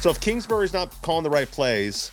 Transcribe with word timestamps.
So 0.00 0.10
if 0.10 0.20
Kingsbury's 0.20 0.72
not 0.72 0.90
calling 1.02 1.24
the 1.24 1.30
right 1.30 1.50
plays, 1.50 2.12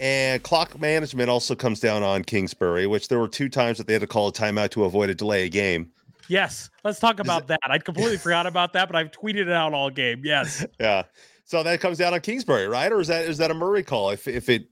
and 0.00 0.42
clock 0.42 0.78
management 0.80 1.30
also 1.30 1.54
comes 1.54 1.80
down 1.80 2.02
on 2.02 2.24
Kingsbury, 2.24 2.86
which 2.86 3.08
there 3.08 3.18
were 3.18 3.28
two 3.28 3.48
times 3.48 3.78
that 3.78 3.86
they 3.86 3.92
had 3.92 4.02
to 4.02 4.08
call 4.08 4.28
a 4.28 4.32
timeout 4.32 4.70
to 4.70 4.84
avoid 4.84 5.10
a 5.10 5.14
delay 5.14 5.44
a 5.44 5.48
game. 5.48 5.92
Yes, 6.28 6.70
let's 6.82 6.98
talk 6.98 7.20
about 7.20 7.46
that. 7.48 7.60
I 7.64 7.78
completely 7.78 8.16
forgot 8.18 8.46
about 8.46 8.72
that, 8.72 8.88
but 8.88 8.96
I've 8.96 9.10
tweeted 9.12 9.42
it 9.42 9.52
out 9.52 9.72
all 9.74 9.90
game. 9.90 10.22
Yes. 10.24 10.66
Yeah. 10.80 11.04
So 11.44 11.62
that 11.62 11.80
comes 11.80 11.98
down 11.98 12.14
on 12.14 12.20
Kingsbury, 12.20 12.66
right? 12.66 12.90
Or 12.90 13.00
is 13.00 13.08
that 13.08 13.26
is 13.26 13.38
that 13.38 13.50
a 13.50 13.54
Murray 13.54 13.82
call? 13.82 14.10
If 14.10 14.26
if 14.26 14.48
it 14.48 14.66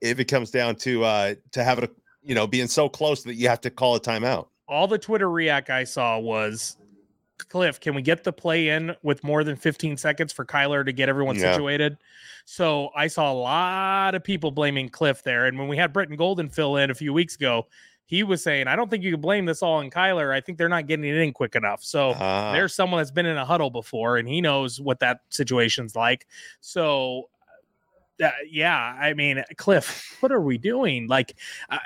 if 0.00 0.20
it 0.20 0.26
comes 0.26 0.50
down 0.50 0.76
to 0.76 1.04
uh 1.04 1.34
to 1.52 1.64
have 1.64 1.78
it 1.78 1.90
you 2.22 2.34
know 2.34 2.46
being 2.46 2.66
so 2.66 2.88
close 2.88 3.22
that 3.24 3.34
you 3.34 3.48
have 3.48 3.60
to 3.62 3.70
call 3.70 3.94
a 3.94 4.00
timeout. 4.00 4.46
All 4.68 4.86
the 4.86 4.98
Twitter 4.98 5.30
react 5.30 5.70
I 5.70 5.84
saw 5.84 6.18
was 6.18 6.76
Cliff, 7.48 7.80
can 7.80 7.94
we 7.94 8.02
get 8.02 8.24
the 8.24 8.32
play 8.32 8.68
in 8.68 8.94
with 9.02 9.22
more 9.24 9.44
than 9.44 9.56
15 9.56 9.96
seconds 9.96 10.32
for 10.32 10.44
Kyler 10.44 10.84
to 10.84 10.92
get 10.92 11.08
everyone 11.08 11.36
Yeah. 11.36 11.52
situated? 11.52 11.96
So 12.44 12.90
I 12.96 13.06
saw 13.06 13.32
a 13.32 13.34
lot 13.34 14.14
of 14.14 14.24
people 14.24 14.50
blaming 14.50 14.88
Cliff 14.88 15.22
there. 15.22 15.46
And 15.46 15.58
when 15.58 15.68
we 15.68 15.76
had 15.76 15.92
Brittan 15.92 16.16
Golden 16.16 16.48
fill 16.48 16.76
in 16.76 16.90
a 16.90 16.94
few 16.94 17.12
weeks 17.12 17.36
ago, 17.36 17.66
he 18.06 18.22
was 18.24 18.42
saying, 18.42 18.66
I 18.66 18.74
don't 18.74 18.90
think 18.90 19.04
you 19.04 19.12
can 19.12 19.20
blame 19.20 19.44
this 19.46 19.62
all 19.62 19.74
on 19.74 19.88
Kyler. 19.90 20.32
I 20.34 20.40
think 20.40 20.58
they're 20.58 20.68
not 20.68 20.88
getting 20.88 21.04
it 21.04 21.14
in 21.16 21.32
quick 21.32 21.54
enough. 21.54 21.84
So 21.84 22.14
Ah. 22.18 22.50
there's 22.52 22.74
someone 22.74 22.98
that's 22.98 23.12
been 23.12 23.26
in 23.26 23.36
a 23.36 23.44
huddle 23.44 23.70
before 23.70 24.16
and 24.16 24.26
he 24.28 24.40
knows 24.40 24.80
what 24.80 24.98
that 24.98 25.20
situation's 25.28 25.94
like. 25.94 26.26
So 26.60 27.28
uh, 28.22 28.28
yeah, 28.50 28.76
I 29.00 29.14
mean, 29.14 29.42
Cliff, 29.56 30.16
what 30.20 30.30
are 30.32 30.40
we 30.42 30.58
doing? 30.58 31.06
Like, 31.06 31.36
I, 31.70 31.78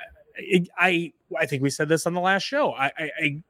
I, 0.79 1.13
I 1.39 1.47
think 1.47 1.63
we 1.63 1.71
said 1.71 1.89
this 1.89 2.07
on 2.07 2.15
the 2.15 2.21
last 2.21 2.43
show. 2.43 2.73
I, 2.73 2.87
I, 2.99 3.11
I, 3.21 3.43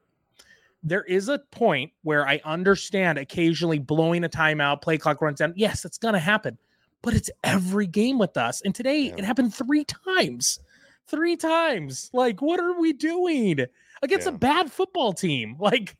there 0.85 1.03
is 1.03 1.29
a 1.29 1.39
point 1.51 1.91
where 2.03 2.27
I 2.27 2.39
understand 2.45 3.17
occasionally 3.17 3.79
blowing 3.79 4.23
a 4.23 4.29
timeout, 4.29 4.83
play 4.83 4.99
clock 4.99 5.19
runs 5.19 5.39
down. 5.39 5.53
Yes, 5.55 5.83
it's 5.83 5.97
going 5.97 6.13
to 6.13 6.19
happen, 6.19 6.59
but 7.01 7.15
it's 7.15 7.31
every 7.43 7.87
game 7.87 8.19
with 8.19 8.37
us. 8.37 8.61
And 8.61 8.73
today 8.73 9.11
it 9.17 9.25
happened 9.25 9.53
three 9.53 9.83
times. 9.83 10.59
Three 11.07 11.35
times. 11.35 12.11
Like, 12.13 12.41
what 12.41 12.59
are 12.59 12.79
we 12.79 12.93
doing 12.93 13.65
against 14.03 14.27
a 14.27 14.31
bad 14.31 14.71
football 14.71 15.11
team? 15.11 15.57
Like, 15.59 15.97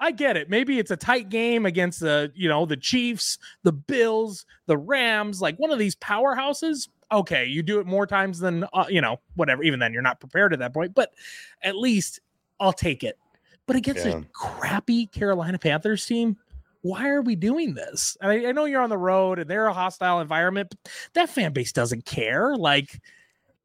I 0.00 0.10
get 0.10 0.36
it. 0.36 0.50
Maybe 0.50 0.80
it's 0.80 0.90
a 0.90 0.96
tight 0.96 1.28
game 1.28 1.64
against 1.64 2.00
the, 2.00 2.32
you 2.34 2.48
know, 2.48 2.66
the 2.66 2.76
Chiefs, 2.76 3.38
the 3.62 3.72
Bills, 3.72 4.46
the 4.66 4.76
Rams, 4.76 5.40
like 5.40 5.56
one 5.58 5.70
of 5.70 5.78
these 5.78 5.94
powerhouses. 5.94 6.88
Okay, 7.12 7.46
you 7.46 7.62
do 7.62 7.78
it 7.78 7.86
more 7.86 8.06
times 8.06 8.40
than 8.40 8.64
uh, 8.72 8.86
you 8.88 9.00
know, 9.00 9.20
whatever. 9.36 9.62
Even 9.62 9.78
then, 9.78 9.92
you're 9.92 10.02
not 10.02 10.18
prepared 10.18 10.52
at 10.52 10.58
that 10.58 10.74
point. 10.74 10.92
But 10.94 11.10
at 11.62 11.76
least 11.76 12.18
I'll 12.58 12.72
take 12.72 13.04
it. 13.04 13.16
But 13.72 13.78
against 13.78 14.04
Yeah. 14.04 14.18
a 14.18 14.22
crappy 14.34 15.06
Carolina 15.06 15.58
Panthers 15.58 16.04
team, 16.04 16.36
why 16.82 17.08
are 17.08 17.22
we 17.22 17.34
doing 17.34 17.72
this? 17.72 18.18
I, 18.20 18.48
I 18.48 18.52
know 18.52 18.66
you're 18.66 18.82
on 18.82 18.90
the 18.90 18.98
road 18.98 19.38
and 19.38 19.48
they're 19.48 19.66
a 19.66 19.72
hostile 19.72 20.20
environment, 20.20 20.68
but 20.70 20.92
that 21.14 21.30
fan 21.30 21.54
base 21.54 21.72
doesn't 21.72 22.04
care. 22.04 22.54
Like, 22.54 23.00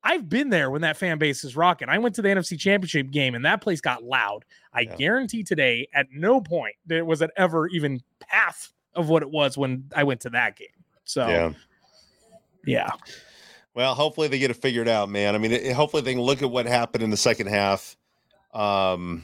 I've 0.06 0.29
been 0.29 0.50
there 0.50 0.72
when 0.72 0.79
that 0.84 0.95
fan 0.95 1.18
base 1.18 1.44
is 1.44 1.57
rocking. 1.57 1.90
I 1.90 1.97
went 1.97 2.16
to 2.16 2.22
the 2.22 2.29
NFC 2.29 2.57
Championship 2.57 3.12
game 3.12 3.35
and 3.35 3.44
that 3.44 3.59
place 3.59 3.81
got 3.81 4.01
loud. 4.01 4.45
I 4.72 4.85
guarantee 4.85 5.44
today, 5.44 5.90
at 5.94 6.07
no 6.13 6.39
point 6.39 6.75
there 6.85 7.03
was 7.03 7.22
it 7.22 7.31
ever 7.35 7.68
even 7.68 8.01
half 8.28 8.72
of 8.95 9.09
what 9.09 9.24
it 9.24 9.29
was 9.29 9.57
when 9.57 9.89
I 9.94 10.06
went 10.06 10.22
to 10.22 10.29
that 10.29 10.56
game. 10.56 10.68
So, 11.03 11.28
Yeah. 11.28 11.51
yeah. 12.66 12.91
Well, 13.74 13.94
hopefully 13.94 14.29
they 14.29 14.39
get 14.39 14.51
it 14.51 14.56
figured 14.56 14.88
out, 14.88 15.09
man. 15.09 15.35
I 15.35 15.38
mean, 15.38 15.51
it, 15.51 15.74
hopefully 15.74 16.01
they 16.01 16.13
can 16.13 16.22
look 16.22 16.41
at 16.41 16.50
what 16.50 16.66
happened 16.66 17.03
in 17.03 17.09
the 17.09 17.18
second 17.18 17.47
half, 17.47 17.97
um, 18.53 19.24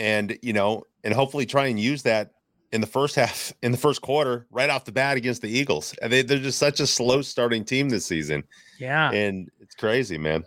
and 0.00 0.36
you 0.42 0.52
know, 0.52 0.84
and 1.04 1.14
hopefully 1.14 1.46
try 1.46 1.66
and 1.66 1.78
use 1.78 2.02
that 2.02 2.32
in 2.72 2.80
the 2.80 2.86
first 2.86 3.14
half, 3.14 3.52
in 3.62 3.70
the 3.72 3.78
first 3.78 4.00
quarter, 4.02 4.46
right 4.50 4.70
off 4.70 4.84
the 4.84 4.92
bat 4.92 5.16
against 5.16 5.42
the 5.42 5.48
Eagles. 5.48 5.94
And 6.02 6.12
they, 6.12 6.22
they're 6.22 6.38
just 6.38 6.58
such 6.58 6.80
a 6.80 6.86
slow 6.86 7.22
starting 7.22 7.64
team 7.64 7.88
this 7.90 8.06
season, 8.06 8.42
Yeah. 8.78 9.10
and 9.12 9.50
it's 9.60 9.74
crazy, 9.74 10.18
man. 10.18 10.44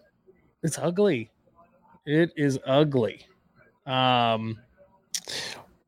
It's 0.64 0.78
ugly. 0.80 1.30
It 2.06 2.32
is 2.36 2.58
ugly. 2.66 3.26
Um, 3.86 4.58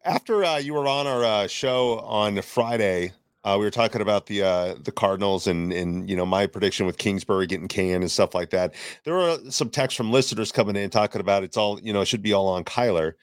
After 0.04 0.44
uh, 0.46 0.58
you 0.58 0.74
were 0.74 0.88
on 0.88 1.08
our 1.08 1.24
uh, 1.24 1.48
show 1.48 2.00
on 2.00 2.42
Friday, 2.42 3.12
uh, 3.44 3.56
we 3.58 3.66
were 3.66 3.72
talking 3.72 4.02
about 4.02 4.26
the 4.28 4.44
uh, 4.44 4.76
the 4.84 4.92
Cardinals 4.92 5.48
and 5.48 5.72
and 5.74 6.10
you 6.10 6.16
know 6.16 6.26
my 6.26 6.46
prediction 6.48 6.86
with 6.86 6.98
Kingsbury 6.98 7.48
getting 7.48 7.68
canned 7.68 8.04
and 8.04 8.12
stuff 8.12 8.34
like 8.36 8.50
that. 8.52 8.74
There 9.04 9.14
were 9.14 9.38
some 9.50 9.70
texts 9.70 9.96
from 9.98 10.12
listeners 10.12 10.52
coming 10.52 10.76
in 10.76 10.90
talking 10.90 11.22
about 11.22 11.44
it's 11.44 11.58
all 11.58 11.80
you 11.82 11.94
know 11.94 12.02
it 12.02 12.06
should 12.06 12.22
be 12.24 12.34
all 12.34 12.48
on 12.48 12.64
Kyler, 12.64 13.14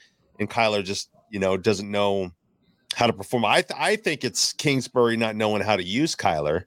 and 0.42 0.50
Kyler 0.50 0.84
just 0.84 1.10
you 1.30 1.38
know 1.38 1.56
doesn't 1.56 1.90
know 1.90 2.30
how 2.94 3.06
to 3.06 3.12
perform. 3.12 3.44
I 3.44 3.62
th- 3.62 3.78
I 3.78 3.96
think 3.96 4.24
it's 4.24 4.52
Kingsbury 4.52 5.16
not 5.16 5.36
knowing 5.36 5.62
how 5.62 5.76
to 5.76 5.82
use 5.82 6.14
Kyler. 6.14 6.64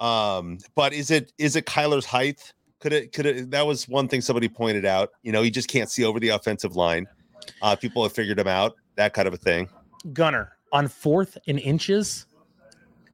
Um, 0.00 0.58
but 0.74 0.92
is 0.92 1.10
it 1.10 1.32
is 1.38 1.56
it 1.56 1.66
Kyler's 1.66 2.06
height? 2.06 2.52
Could 2.80 2.92
it 2.92 3.12
could 3.12 3.26
it 3.26 3.50
that 3.50 3.66
was 3.66 3.88
one 3.88 4.08
thing 4.08 4.20
somebody 4.20 4.48
pointed 4.48 4.84
out. 4.84 5.10
You 5.22 5.32
know, 5.32 5.42
he 5.42 5.50
just 5.50 5.68
can't 5.68 5.90
see 5.90 6.04
over 6.04 6.18
the 6.18 6.30
offensive 6.30 6.74
line. 6.74 7.06
Uh, 7.60 7.76
people 7.76 8.02
have 8.02 8.12
figured 8.12 8.38
him 8.38 8.48
out, 8.48 8.76
that 8.96 9.14
kind 9.14 9.28
of 9.28 9.34
a 9.34 9.36
thing. 9.36 9.68
Gunner 10.12 10.52
on 10.72 10.88
fourth 10.88 11.38
and 11.46 11.58
inches. 11.58 12.26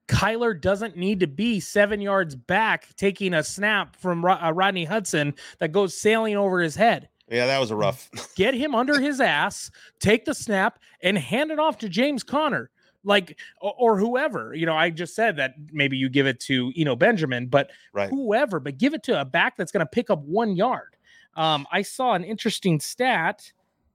Kyler 0.07 0.59
doesn't 0.59 0.97
need 0.97 1.21
to 1.21 1.27
be 1.27 1.61
seven 1.61 2.01
yards 2.01 2.35
back 2.35 2.89
taking 2.97 3.35
a 3.35 3.43
snap 3.43 3.95
from 3.95 4.25
Ro- 4.25 4.39
uh, 4.43 4.53
Rodney 4.53 4.87
Hudson 4.87 5.35
that 5.59 5.73
goes 5.73 5.95
sailing 5.95 6.35
over 6.35 6.61
his 6.61 6.75
head. 6.75 7.11
Yeah, 7.31 7.47
that 7.47 7.59
was 7.59 7.71
a 7.71 7.77
rough. 7.77 8.11
Get 8.37 8.55
him 8.55 8.75
under 8.75 8.99
his 8.99 9.21
ass, 9.21 9.71
take 10.01 10.25
the 10.25 10.35
snap, 10.35 10.79
and 11.03 11.19
hand 11.19 11.51
it 11.51 11.59
off 11.59 11.79
to 11.79 11.89
James 11.89 12.23
Conner, 12.23 12.71
like 13.05 13.39
or, 13.61 13.75
or 13.79 13.99
whoever. 13.99 14.55
You 14.55 14.67
know, 14.67 14.77
I 14.77 14.91
just 14.91 15.15
said 15.15 15.37
that 15.37 15.55
maybe 15.73 15.97
you 15.97 16.09
give 16.09 16.27
it 16.27 16.41
to 16.41 16.73
you 16.75 16.85
know 16.85 16.97
Benjamin, 16.97 17.47
but 17.47 17.71
right. 17.93 18.09
whoever, 18.09 18.61
but 18.61 18.79
give 18.79 18.95
it 18.95 19.03
to 19.05 19.21
a 19.21 19.25
back 19.25 19.57
that's 19.57 19.73
going 19.73 19.85
to 19.85 19.91
pick 19.91 20.11
up 20.11 20.21
one 20.23 20.57
yard. 20.57 20.97
Um, 21.37 21.67
I 21.71 21.83
saw 21.83 22.15
an 22.15 22.25
interesting 22.25 22.81
stat, 22.81 23.53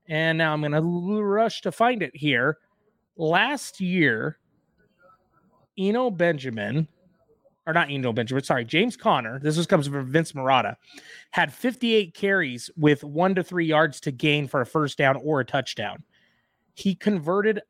and 0.08 0.38
now 0.38 0.52
I'm 0.52 0.60
going 0.60 0.72
to 0.72 1.22
rush 1.22 1.60
to 1.62 1.72
find 1.72 2.02
it 2.02 2.14
here. 2.14 2.58
Last 3.16 3.80
year, 3.80 4.38
Eno 5.76 6.10
Benjamin, 6.10 6.88
or 7.66 7.72
not 7.72 7.90
Eno 7.90 8.12
Benjamin, 8.12 8.44
sorry, 8.44 8.64
James 8.64 8.96
Conner, 8.96 9.38
this 9.38 9.56
was 9.56 9.66
comes 9.66 9.86
from 9.88 10.06
Vince 10.06 10.32
Marotta, 10.32 10.76
had 11.30 11.52
58 11.52 12.14
carries 12.14 12.70
with 12.76 13.02
one 13.02 13.34
to 13.34 13.42
three 13.42 13.66
yards 13.66 14.00
to 14.00 14.10
gain 14.10 14.46
for 14.48 14.60
a 14.60 14.66
first 14.66 14.98
down 14.98 15.16
or 15.16 15.40
a 15.40 15.44
touchdown. 15.44 16.02
He 16.74 16.94
converted, 16.94 17.62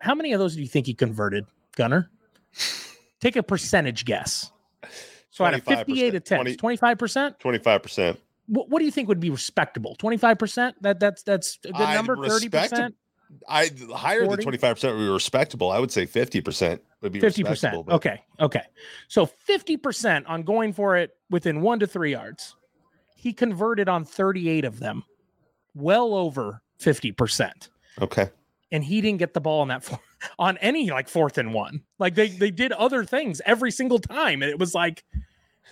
how 0.00 0.14
many 0.14 0.32
of 0.32 0.38
those 0.38 0.54
do 0.54 0.62
you 0.62 0.68
think 0.68 0.86
he 0.86 0.94
converted, 0.94 1.46
Gunner? 1.76 2.10
Take 3.20 3.36
a 3.36 3.42
percentage 3.42 4.04
guess. 4.04 4.50
So 5.30 5.44
out 5.44 5.54
of 5.54 5.64
58 5.64 6.14
attempts, 6.14 6.56
25%? 6.56 7.40
25%. 7.40 8.16
What, 8.46 8.68
what 8.68 8.78
do 8.78 8.84
you 8.84 8.90
think 8.90 9.08
would 9.08 9.20
be 9.20 9.30
respectable? 9.30 9.96
25%? 9.98 10.74
That 10.82 11.00
that's 11.00 11.22
that's 11.22 11.58
a 11.64 11.72
good 11.72 11.80
I 11.80 11.94
number, 11.94 12.16
30%? 12.16 12.92
I 13.48 13.70
higher 13.94 14.24
40? 14.24 14.44
than 14.44 14.52
25% 14.52 14.92
would 14.92 14.98
be 14.98 15.08
respectable. 15.08 15.70
I 15.70 15.78
would 15.78 15.90
say 15.90 16.06
50% 16.06 16.80
would 17.02 17.12
be 17.12 17.20
fifty 17.20 17.44
percent. 17.44 17.86
Okay. 17.88 18.22
Okay. 18.40 18.62
So 19.08 19.26
fifty 19.26 19.76
percent 19.76 20.26
on 20.26 20.42
going 20.42 20.72
for 20.72 20.96
it 20.96 21.16
within 21.30 21.60
one 21.60 21.78
to 21.80 21.86
three 21.86 22.12
yards. 22.12 22.56
He 23.14 23.32
converted 23.32 23.88
on 23.88 24.04
thirty-eight 24.04 24.64
of 24.64 24.80
them, 24.80 25.04
well 25.74 26.14
over 26.14 26.62
fifty 26.78 27.12
percent, 27.12 27.68
Okay. 28.00 28.30
and 28.72 28.82
he 28.82 29.00
didn't 29.02 29.18
get 29.18 29.34
the 29.34 29.40
ball 29.40 29.60
on 29.60 29.68
that 29.68 29.84
four, 29.84 30.00
on 30.38 30.56
any 30.58 30.90
like 30.90 31.08
fourth 31.08 31.36
and 31.38 31.52
one. 31.52 31.82
Like 31.98 32.14
they 32.14 32.28
they 32.28 32.50
did 32.50 32.72
other 32.72 33.04
things 33.04 33.42
every 33.44 33.70
single 33.70 33.98
time, 33.98 34.42
and 34.42 34.50
it 34.50 34.58
was 34.58 34.74
like, 34.74 35.04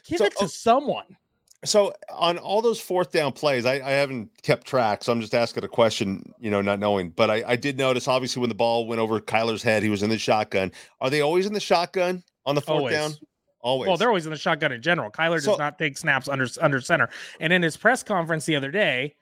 give 0.06 0.18
So, 0.18 0.24
it 0.26 0.36
to 0.38 0.44
oh, 0.44 0.48
someone. 0.48 1.16
So 1.64 1.92
on 2.10 2.38
all 2.38 2.60
those 2.60 2.80
fourth 2.80 3.12
down 3.12 3.32
plays, 3.32 3.64
I, 3.66 3.74
I 3.74 3.90
haven't 3.92 4.30
kept 4.42 4.66
track, 4.66 5.04
so 5.04 5.12
I'm 5.12 5.20
just 5.20 5.34
asking 5.34 5.62
a 5.62 5.68
question, 5.68 6.34
you 6.40 6.50
know, 6.50 6.60
not 6.60 6.80
knowing. 6.80 7.10
But 7.10 7.30
I, 7.30 7.44
I 7.46 7.56
did 7.56 7.78
notice, 7.78 8.08
obviously, 8.08 8.40
when 8.40 8.48
the 8.48 8.54
ball 8.56 8.86
went 8.88 9.00
over 9.00 9.20
Kyler's 9.20 9.62
head, 9.62 9.82
he 9.84 9.88
was 9.88 10.02
in 10.02 10.10
the 10.10 10.18
shotgun. 10.18 10.72
Are 11.00 11.08
they 11.08 11.20
always 11.20 11.46
in 11.46 11.52
the 11.52 11.60
shotgun 11.60 12.24
on 12.46 12.56
the 12.56 12.60
fourth 12.60 12.78
Always. 12.78 12.94
down? 12.94 13.12
Always. 13.60 13.86
Well, 13.86 13.96
they're 13.96 14.08
always 14.08 14.26
in 14.26 14.32
the 14.32 14.38
shotgun 14.38 14.72
in 14.72 14.82
general. 14.82 15.08
Kyler 15.08 15.36
does 15.36 15.44
So- 15.44 15.54
not 15.56 15.78
take 15.78 15.96
snaps 15.96 16.28
under 16.28 16.48
under 16.60 16.80
center. 16.80 17.08
And 17.38 17.52
in 17.52 17.62
his 17.62 17.76
press 17.76 18.02
conference 18.02 18.44
the 18.44 18.56
other 18.56 18.72
day, 18.72 19.14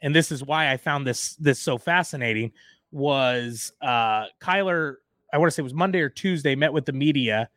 and 0.00 0.14
this 0.14 0.30
is 0.30 0.44
why 0.44 0.70
I 0.70 0.76
found 0.76 1.04
this 1.04 1.34
this 1.34 1.58
so 1.58 1.78
fascinating, 1.78 2.52
was 2.92 3.72
uh 3.82 4.26
Kyler, 4.40 4.96
I 5.32 5.38
want 5.38 5.48
to 5.50 5.54
say 5.54 5.62
it 5.62 5.64
was 5.64 5.74
Monday 5.74 5.98
or 6.00 6.08
Tuesday, 6.08 6.54
met 6.54 6.72
with 6.72 6.86
the 6.86 6.92
media, 6.92 7.48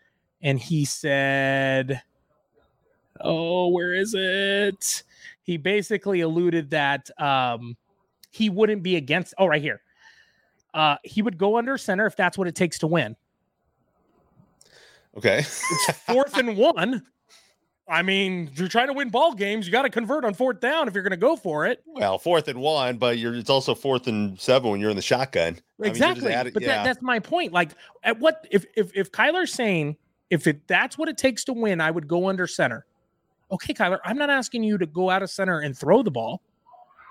and 0.42 0.58
he 0.60 0.84
said, 0.84 2.02
Oh, 3.24 3.70
where 3.70 3.94
is 3.94 4.14
it? 4.18 5.04
He 5.44 5.58
basically 5.58 6.22
alluded 6.22 6.70
that 6.72 7.10
um 7.20 7.78
he 8.32 8.50
wouldn't 8.50 8.84
be 8.84 8.96
against 8.96 9.34
oh, 9.38 9.46
right 9.48 9.62
here. 9.62 9.82
Uh 10.74 10.98
he 11.04 11.22
would 11.22 11.38
go 11.38 11.58
under 11.58 11.78
center 11.78 12.06
if 12.06 12.16
that's 12.16 12.38
what 12.38 12.48
it 12.48 12.56
takes 12.56 12.80
to 12.80 12.88
win. 12.88 13.16
okay. 15.18 15.40
It's 15.40 15.92
fourth 16.06 16.38
and 16.38 16.58
one. 16.58 17.04
I 17.92 18.04
mean, 18.04 18.50
if 18.52 18.58
you're 18.58 18.70
trying 18.70 18.88
to 18.88 18.94
win 18.94 19.10
ball 19.10 19.34
games, 19.34 19.66
you 19.66 19.72
got 19.72 19.82
to 19.82 19.90
convert 19.90 20.24
on 20.24 20.34
fourth 20.34 20.62
down 20.62 20.88
if 20.88 20.94
you're 20.94 21.04
going 21.04 21.12
to 21.12 21.18
go 21.18 21.36
for 21.36 21.66
it. 21.66 21.84
well, 21.86 22.18
fourth 22.18 22.48
and 22.48 22.62
one, 22.62 22.98
but 22.98 23.18
you're 23.18 23.36
it's 23.36 23.50
also 23.50 23.76
fourth 23.76 24.08
and 24.08 24.40
seven 24.40 24.72
when 24.72 24.80
you're 24.80 24.92
in 24.92 24.96
the 24.96 25.02
shotgun. 25.02 25.58
I 25.58 25.84
mean, 25.84 25.92
exactly. 25.92 26.32
but 26.54 26.62
yeah. 26.62 26.68
that, 26.68 26.84
that's 26.86 27.02
my 27.02 27.20
point. 27.20 27.52
Like, 27.52 27.72
at 28.04 28.18
what 28.18 28.48
if 28.50 28.66
if 28.78 28.96
if 28.96 29.12
Kyler's 29.12 29.52
saying 29.52 29.98
if 30.30 30.48
it 30.48 30.66
that's 30.68 30.98
what 30.98 31.10
it 31.10 31.18
takes 31.18 31.44
to 31.46 31.54
win, 31.54 31.82
I 31.82 31.92
would 31.92 32.08
go 32.08 32.30
under 32.30 32.48
center. 32.48 32.86
Okay, 33.52 33.74
Kyler, 33.74 34.00
I'm 34.06 34.18
not 34.18 34.30
asking 34.30 34.64
you 34.64 34.78
to 34.78 34.86
go 34.86 35.10
out 35.10 35.22
of 35.24 35.30
center 35.30 35.60
and 35.60 35.78
throw 35.78 36.04
the 36.04 36.12
ball. 36.12 36.42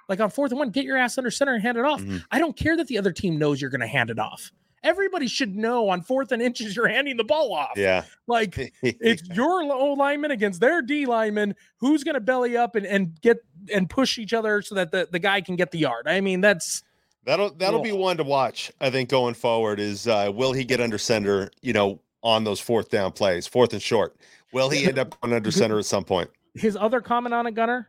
Like 0.09 0.21
on 0.21 0.31
fourth 0.31 0.51
and 0.51 0.59
one, 0.59 0.71
get 0.71 0.85
your 0.85 0.97
ass 0.97 1.19
under 1.19 1.31
center 1.31 1.55
and 1.55 1.63
hand 1.63 1.79
it 1.79 1.85
off. 1.85 2.01
Mhm. 2.03 2.25
I 2.31 2.39
don't 2.39 2.57
care 2.57 2.77
that 2.77 2.89
the 2.89 2.99
other 2.99 3.13
team 3.13 3.39
knows 3.39 3.61
you're 3.61 3.71
going 3.71 3.81
to 3.81 3.87
hand 3.87 4.11
it 4.11 4.19
off. 4.19 4.51
Everybody 4.83 5.29
should 5.29 5.55
know 5.55 5.91
on 5.91 6.01
fourth 6.03 6.33
and 6.33 6.41
inches 6.41 6.75
you're 6.75 6.89
handing 6.89 7.19
the 7.19 7.25
ball 7.25 7.53
off. 7.55 7.73
yeah. 7.77 8.05
Like 8.27 8.57
it's 8.83 9.23
your 9.29 9.63
O 9.73 9.93
lineman 9.93 10.31
against 10.31 10.61
their 10.61 10.81
D 10.83 11.05
lineman. 11.07 11.55
Who's 11.79 12.03
going 12.03 12.15
to 12.15 12.21
belly 12.21 12.57
up 12.57 12.75
and, 12.77 12.87
and 12.87 13.21
get 13.21 13.45
and 13.73 13.89
push 13.91 14.19
each 14.19 14.33
other 14.33 14.63
so 14.63 14.75
that 14.77 14.91
the, 14.91 15.07
the 15.13 15.19
guy 15.19 15.43
can 15.43 15.55
get 15.57 15.71
the 15.71 15.79
yard? 15.79 16.09
I 16.09 16.21
mean, 16.21 16.41
that's 16.41 16.83
That'll 17.27 17.51
that'll 17.51 17.83
be 17.83 17.93
one 17.93 18.17
to 18.17 18.25
watch. 18.25 18.73
I 18.81 18.89
think 18.89 19.11
going 19.11 19.35
forward 19.35 19.79
is 19.79 20.09
uh, 20.09 20.33
will 20.35 20.55
he 20.55 20.65
get 20.65 20.81
under 20.81 20.97
center? 20.97 21.51
You 21.61 21.75
know, 21.75 22.01
on 22.23 22.45
those 22.45 22.59
fourth 22.61 22.89
down 22.89 23.13
plays, 23.13 23.47
fourth 23.47 23.75
and 23.75 23.83
short. 23.83 24.17
Will 24.53 24.71
he 24.71 24.87
end 24.87 24.99
up 24.99 25.21
going 25.21 25.35
under 25.35 25.51
center 25.51 25.79
at 25.79 25.85
some 25.85 26.05
point? 26.05 26.31
his 26.55 26.77
other 26.77 27.01
comment 27.01 27.33
on 27.33 27.47
it, 27.47 27.55
Gunner. 27.55 27.89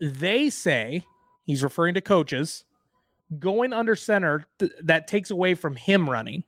They 0.00 0.50
say 0.50 1.02
he's 1.44 1.62
referring 1.62 1.94
to 1.94 2.00
coaches 2.02 2.64
going 3.38 3.72
under 3.72 3.96
center 3.96 4.44
th- 4.58 4.72
that 4.82 5.08
takes 5.08 5.30
away 5.30 5.54
from 5.54 5.74
him 5.76 6.08
running. 6.08 6.44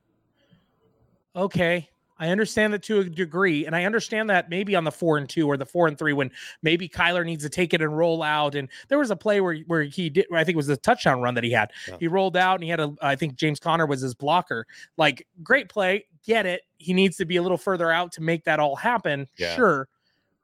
Okay. 1.35 1.89
I 2.19 2.29
understand 2.31 2.73
that 2.73 2.83
to 2.85 3.01
a 3.01 3.05
degree, 3.05 3.65
and 3.67 3.77
I 3.77 3.85
understand 3.85 4.29
that 4.31 4.51
maybe 4.51 4.75
on 4.75 4.85
the 4.85 4.91
four 4.91 5.19
and 5.19 5.29
two 5.29 5.47
or 5.47 5.57
the 5.57 5.67
four 5.67 5.87
and 5.87 5.97
three 5.99 6.13
when 6.13 6.31
maybe 6.63 6.89
Kyler 6.89 7.25
needs 7.25 7.45
to 7.45 7.49
take 7.49 7.73
it 7.75 7.81
and 7.81 7.97
roll 7.97 8.23
out. 8.23 8.55
And 8.55 8.69
there 8.89 8.99
was 8.99 9.11
a 9.11 9.17
play 9.17 9.41
where 9.41 9.57
where 9.67 9.83
he 9.85 10.11
did, 10.11 10.27
I 10.33 10.43
think 10.45 10.55
it 10.55 10.57
was 10.57 10.67
the 10.67 10.77
touchdown 10.77 11.21
run 11.21 11.35
that 11.35 11.45
he 11.45 11.53
had. 11.53 11.71
Yeah. 11.87 11.97
He 12.01 12.09
rolled 12.09 12.37
out 12.37 12.55
and 12.55 12.65
he 12.65 12.71
had 12.71 12.81
a, 12.81 12.93
I 13.01 13.15
think 13.17 13.37
James 13.37 13.61
Conner 13.61 13.87
was 13.87 14.01
his 14.01 14.15
blocker. 14.15 14.67
Like 14.97 15.27
great 15.43 15.69
play, 15.69 16.07
get 16.27 16.45
it. 16.47 16.63
He 16.79 16.93
needs 16.93 17.17
to 17.19 17.25
be 17.25 17.37
a 17.37 17.43
little 17.43 17.59
further 17.59 17.91
out 17.91 18.13
to 18.13 18.21
make 18.21 18.45
that 18.45 18.59
all 18.61 18.77
happen. 18.77 19.29
Yeah. 19.39 19.55
Sure, 19.55 19.89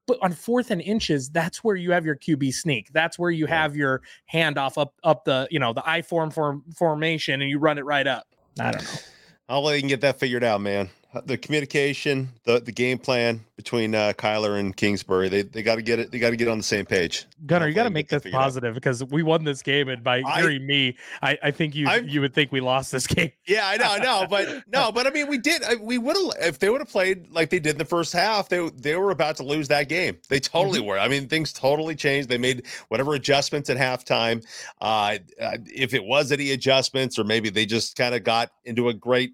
but 0.06 0.18
on 0.22 0.32
fourth 0.32 0.70
and 0.70 0.80
inches, 0.80 1.30
that's 1.30 1.64
where 1.64 1.76
you 1.76 1.90
have 1.92 2.04
your 2.04 2.16
QB 2.16 2.52
sneak. 2.54 2.92
That's 2.92 3.18
where 3.18 3.30
you 3.30 3.46
Yeah. 3.46 3.62
have 3.62 3.74
your 3.76 4.02
handoff 4.32 4.78
up 4.80 4.94
up 5.02 5.24
the 5.24 5.48
you 5.50 5.58
know 5.58 5.72
the 5.72 5.82
I 5.88 6.02
form 6.02 6.30
form 6.30 6.62
formation, 6.76 7.40
and 7.40 7.50
you 7.50 7.58
run 7.58 7.78
it 7.78 7.84
right 7.84 8.06
up. 8.06 8.26
I 8.60 8.70
don't 8.70 8.82
know. 8.84 8.98
I'll 9.48 9.62
let 9.62 9.82
you 9.82 9.88
get 9.88 10.00
that 10.02 10.18
figured 10.18 10.42
out, 10.44 10.60
man. 10.62 10.88
Uh, 11.14 11.20
The 11.24 11.38
communication, 11.38 12.28
the 12.44 12.60
the 12.60 12.72
game 12.72 12.98
plan 12.98 13.40
between 13.56 13.94
uh, 13.94 14.12
Kyler 14.16 14.58
and 14.58 14.76
Kingsbury, 14.76 15.28
they 15.28 15.42
they 15.42 15.62
got 15.62 15.76
to 15.76 15.82
get 15.82 15.98
it. 16.00 16.10
They 16.10 16.18
got 16.18 16.30
to 16.30 16.36
get 16.36 16.48
on 16.48 16.58
the 16.58 16.64
same 16.64 16.84
page. 16.86 17.26
Gunner, 17.46 17.68
you 17.68 17.74
got 17.74 17.84
to 17.84 17.90
make 17.90 18.08
this 18.08 18.24
positive 18.32 18.74
because 18.74 19.04
we 19.04 19.22
won 19.22 19.44
this 19.44 19.62
game, 19.62 19.88
and 19.88 20.02
by 20.02 20.22
I- 20.26 20.40
hearing 20.40 20.66
me, 20.66 20.96
I, 21.22 21.38
I 21.42 21.50
think 21.52 21.74
you 21.74 21.86
I'm- 21.86 22.08
you 22.08 22.20
would 22.20 22.34
think 22.34 22.50
we 22.52 22.60
lost 22.60 22.90
this 22.92 23.06
game. 23.06 23.30
Yeah, 23.46 23.68
I 23.68 23.76
know, 23.76 23.90
I 23.90 23.98
know, 23.98 24.26
but 24.28 24.64
no, 24.72 24.90
but 24.90 25.06
I 25.06 25.10
mean, 25.10 25.28
we 25.28 25.38
did. 25.38 25.62
I- 25.62 25.76
We 25.76 25.98
would 25.98 26.16
have 26.16 26.48
if 26.48 26.58
they 26.58 26.68
would 26.70 26.80
have 26.80 26.88
played 26.90 27.30
like 27.30 27.50
they 27.50 27.60
did 27.60 27.72
in 27.72 27.78
the 27.78 27.84
first 27.84 28.12
half. 28.12 28.48
They 28.48 28.68
they 28.70 28.96
were 28.96 29.10
about 29.10 29.36
to 29.36 29.42
lose 29.44 29.68
that 29.68 29.88
game. 29.88 30.18
They 30.28 30.40
totally 30.40 30.80
Mm-hmm. 30.80 30.88
were. 30.88 30.98
I 30.98 31.08
mean, 31.08 31.28
things 31.28 31.52
totally 31.52 31.94
changed. 31.94 32.28
They 32.28 32.38
made 32.38 32.66
whatever 32.88 33.14
adjustments 33.14 33.70
at 33.70 33.76
halftime. 33.76 34.44
Uh, 34.80 35.18
uh, 35.40 35.58
if 35.66 35.94
it 35.94 36.04
was 36.04 36.32
any 36.32 36.50
adjustments, 36.52 37.18
or 37.18 37.24
maybe 37.24 37.50
they 37.50 37.66
just 37.66 37.96
kind 37.96 38.14
of 38.14 38.24
got 38.24 38.50
into 38.64 38.88
a 38.88 38.94
great, 38.94 39.32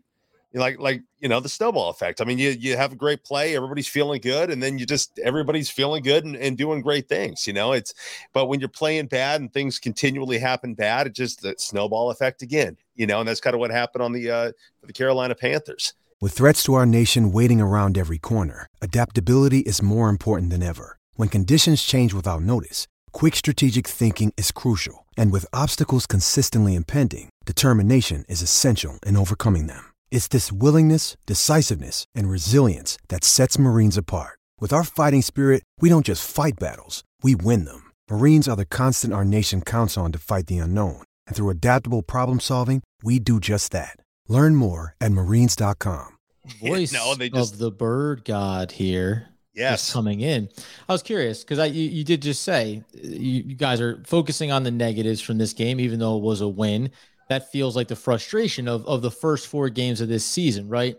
like 0.55 0.81
like 0.81 1.03
you 1.21 1.29
know 1.29 1.41
the 1.41 1.49
snowball 1.49 1.91
effect. 1.91 2.21
I 2.21 2.25
mean, 2.25 2.39
you 2.39 2.51
you 2.51 2.77
have 2.77 2.93
a 2.93 2.97
great 2.97 3.23
play, 3.23 3.55
everybody's 3.55 3.87
feeling 3.87 4.21
good, 4.21 4.51
and 4.51 4.63
then 4.63 4.79
you 4.79 4.87
just 4.87 5.19
everybody's 5.21 5.71
feeling 5.71 6.03
good 6.03 6.25
and, 6.25 6.37
and 6.37 6.59
doing 6.59 6.81
great 6.81 7.09
things. 7.09 7.47
You 7.47 7.53
know, 7.53 7.73
it's 7.73 7.95
but 8.33 8.47
when 8.47 8.61
you're 8.61 8.69
playing 8.69 9.07
bad 9.07 9.41
and 9.41 9.53
things 9.53 9.79
continually 9.79 10.39
happen 10.39 10.75
bad, 10.75 11.07
it 11.07 11.15
just 11.15 11.43
the 11.43 11.55
snowball 11.59 12.11
effect 12.11 12.43
again. 12.43 12.77
You 12.97 13.07
know, 13.07 13.21
and 13.21 13.29
that's 13.29 13.41
kind 13.41 13.55
of 13.55 13.61
what 13.61 13.71
happened 13.71 14.03
on 14.03 14.13
the 14.13 14.31
uh, 14.31 14.53
the 14.83 14.93
Carolina 14.93 15.35
Panthers. 15.35 15.95
With 16.21 16.33
threats 16.33 16.63
to 16.65 16.75
our 16.75 16.85
nation 16.85 17.33
waiting 17.33 17.61
around 17.63 17.97
every 17.97 18.19
corner, 18.19 18.67
adaptability 18.83 19.61
is 19.61 19.81
more 19.81 20.11
important 20.11 20.51
than 20.51 20.63
ever. 20.63 20.99
When 21.15 21.29
conditions 21.29 21.83
change 21.83 22.13
without 22.13 22.43
notice, 22.43 22.87
quick 23.13 23.35
strategic 23.37 23.87
thinking 23.87 24.33
is 24.37 24.53
crucial. 24.53 25.07
And 25.17 25.33
with 25.33 25.47
obstacles 25.53 26.07
consistently 26.07 26.75
impending, 26.75 27.31
determination 27.47 28.27
is 28.29 28.43
essential 28.43 28.99
in 29.07 29.17
overcoming 29.17 29.67
them. 29.67 29.90
It's 30.11 30.29
this 30.29 30.53
willingness, 30.53 31.17
decisiveness, 31.25 32.05
and 32.15 32.29
resilience 32.29 32.99
that 33.09 33.25
sets 33.25 33.59
Marines 33.59 33.97
apart. 33.97 34.39
With 34.61 34.73
our 34.73 34.85
fighting 34.85 35.23
spirit, 35.23 35.63
we 35.81 35.89
don't 35.89 36.05
just 36.07 36.29
fight 36.29 36.59
battles, 36.59 37.03
we 37.23 37.35
win 37.35 37.65
them. 37.65 37.91
Marines 38.11 38.49
are 38.49 38.57
the 38.57 38.65
constant 38.67 39.15
our 39.15 39.25
nation 39.25 39.63
counts 39.63 39.97
on 39.97 40.13
to 40.13 40.19
fight 40.19 40.47
the 40.47 40.59
unknown. 40.59 41.03
And 41.27 41.37
through 41.37 41.51
adaptable 41.51 42.03
problem 42.03 42.39
solving, 42.41 42.83
we 43.03 43.19
do 43.21 43.39
just 43.41 43.71
that. 43.73 43.97
Learn 44.29 44.55
more 44.57 44.95
at 45.01 45.13
marines.com. 45.13 46.17
Voice 46.61 46.93
No, 46.93 47.15
they 47.15 47.31
just- 47.31 47.55
of 47.55 47.59
the 47.59 47.71
bird 47.71 48.25
god 48.25 48.73
here. 48.73 49.27
Yes. 49.53 49.93
coming 49.93 50.21
in. 50.21 50.49
I 50.89 50.93
was 50.93 51.03
curious 51.03 51.43
because 51.43 51.59
I 51.59 51.67
you, 51.67 51.83
you 51.91 52.05
did 52.05 52.23
just 52.23 52.43
say 52.43 52.83
uh, 52.95 52.99
you, 53.03 53.43
you 53.49 53.55
guys 53.57 53.81
are 53.81 54.01
focusing 54.07 54.53
on 54.53 54.63
the 54.63 54.71
negatives 54.71 55.21
from 55.21 55.39
this 55.39 55.53
game, 55.53 55.81
even 55.81 55.99
though 55.99 56.17
it 56.17 56.23
was 56.23 56.41
a 56.41 56.49
win. 56.49 56.93
That 57.31 57.53
feels 57.53 57.77
like 57.77 57.87
the 57.87 57.95
frustration 57.95 58.67
of 58.67 58.85
of 58.87 59.03
the 59.03 59.11
first 59.11 59.47
four 59.47 59.69
games 59.69 60.01
of 60.01 60.09
this 60.09 60.25
season, 60.25 60.69
right? 60.69 60.97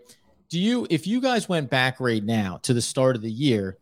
Do 0.48 0.58
you, 0.58 0.86
if 0.90 1.06
you 1.06 1.20
guys 1.20 1.48
went 1.48 1.70
back 1.70 2.00
right 2.00 2.24
now 2.24 2.58
to 2.62 2.74
the 2.74 2.82
start 2.82 3.16
of 3.16 3.22
the 3.22 3.30
year 3.30 3.76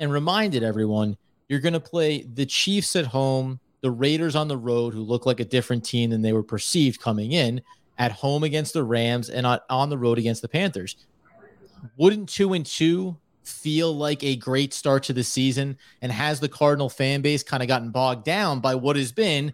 and 0.00 0.12
reminded 0.12 0.62
everyone 0.62 1.16
you're 1.48 1.60
going 1.60 1.74
to 1.74 1.80
play 1.80 2.22
the 2.22 2.46
Chiefs 2.46 2.94
at 2.96 3.06
home, 3.06 3.60
the 3.82 3.90
Raiders 3.90 4.36
on 4.36 4.48
the 4.48 4.56
road, 4.56 4.92
who 4.92 5.02
look 5.02 5.26
like 5.26 5.40
a 5.40 5.44
different 5.44 5.84
team 5.84 6.10
than 6.10 6.22
they 6.22 6.32
were 6.32 6.42
perceived 6.42 7.00
coming 7.00 7.32
in, 7.32 7.60
at 7.98 8.12
home 8.12 8.44
against 8.44 8.72
the 8.72 8.84
Rams, 8.84 9.30
and 9.30 9.46
on, 9.46 9.60
on 9.68 9.90
the 9.90 9.98
road 9.98 10.18
against 10.18 10.40
the 10.42 10.48
Panthers. 10.48 10.96
Wouldn't 11.96 12.28
two 12.28 12.52
and 12.52 12.64
two 12.66 13.16
feel 13.44 13.94
like 13.94 14.22
a 14.22 14.36
great 14.36 14.72
start 14.72 15.04
to 15.04 15.12
the 15.12 15.24
season? 15.24 15.76
And 16.02 16.10
has 16.10 16.40
the 16.40 16.48
Cardinal 16.48 16.88
fan 16.88 17.22
base 17.22 17.42
kind 17.42 17.62
of 17.62 17.68
gotten 17.68 17.90
bogged 17.90 18.24
down 18.24 18.60
by 18.60 18.74
what 18.74 18.96
has 18.96 19.12
been 19.12 19.52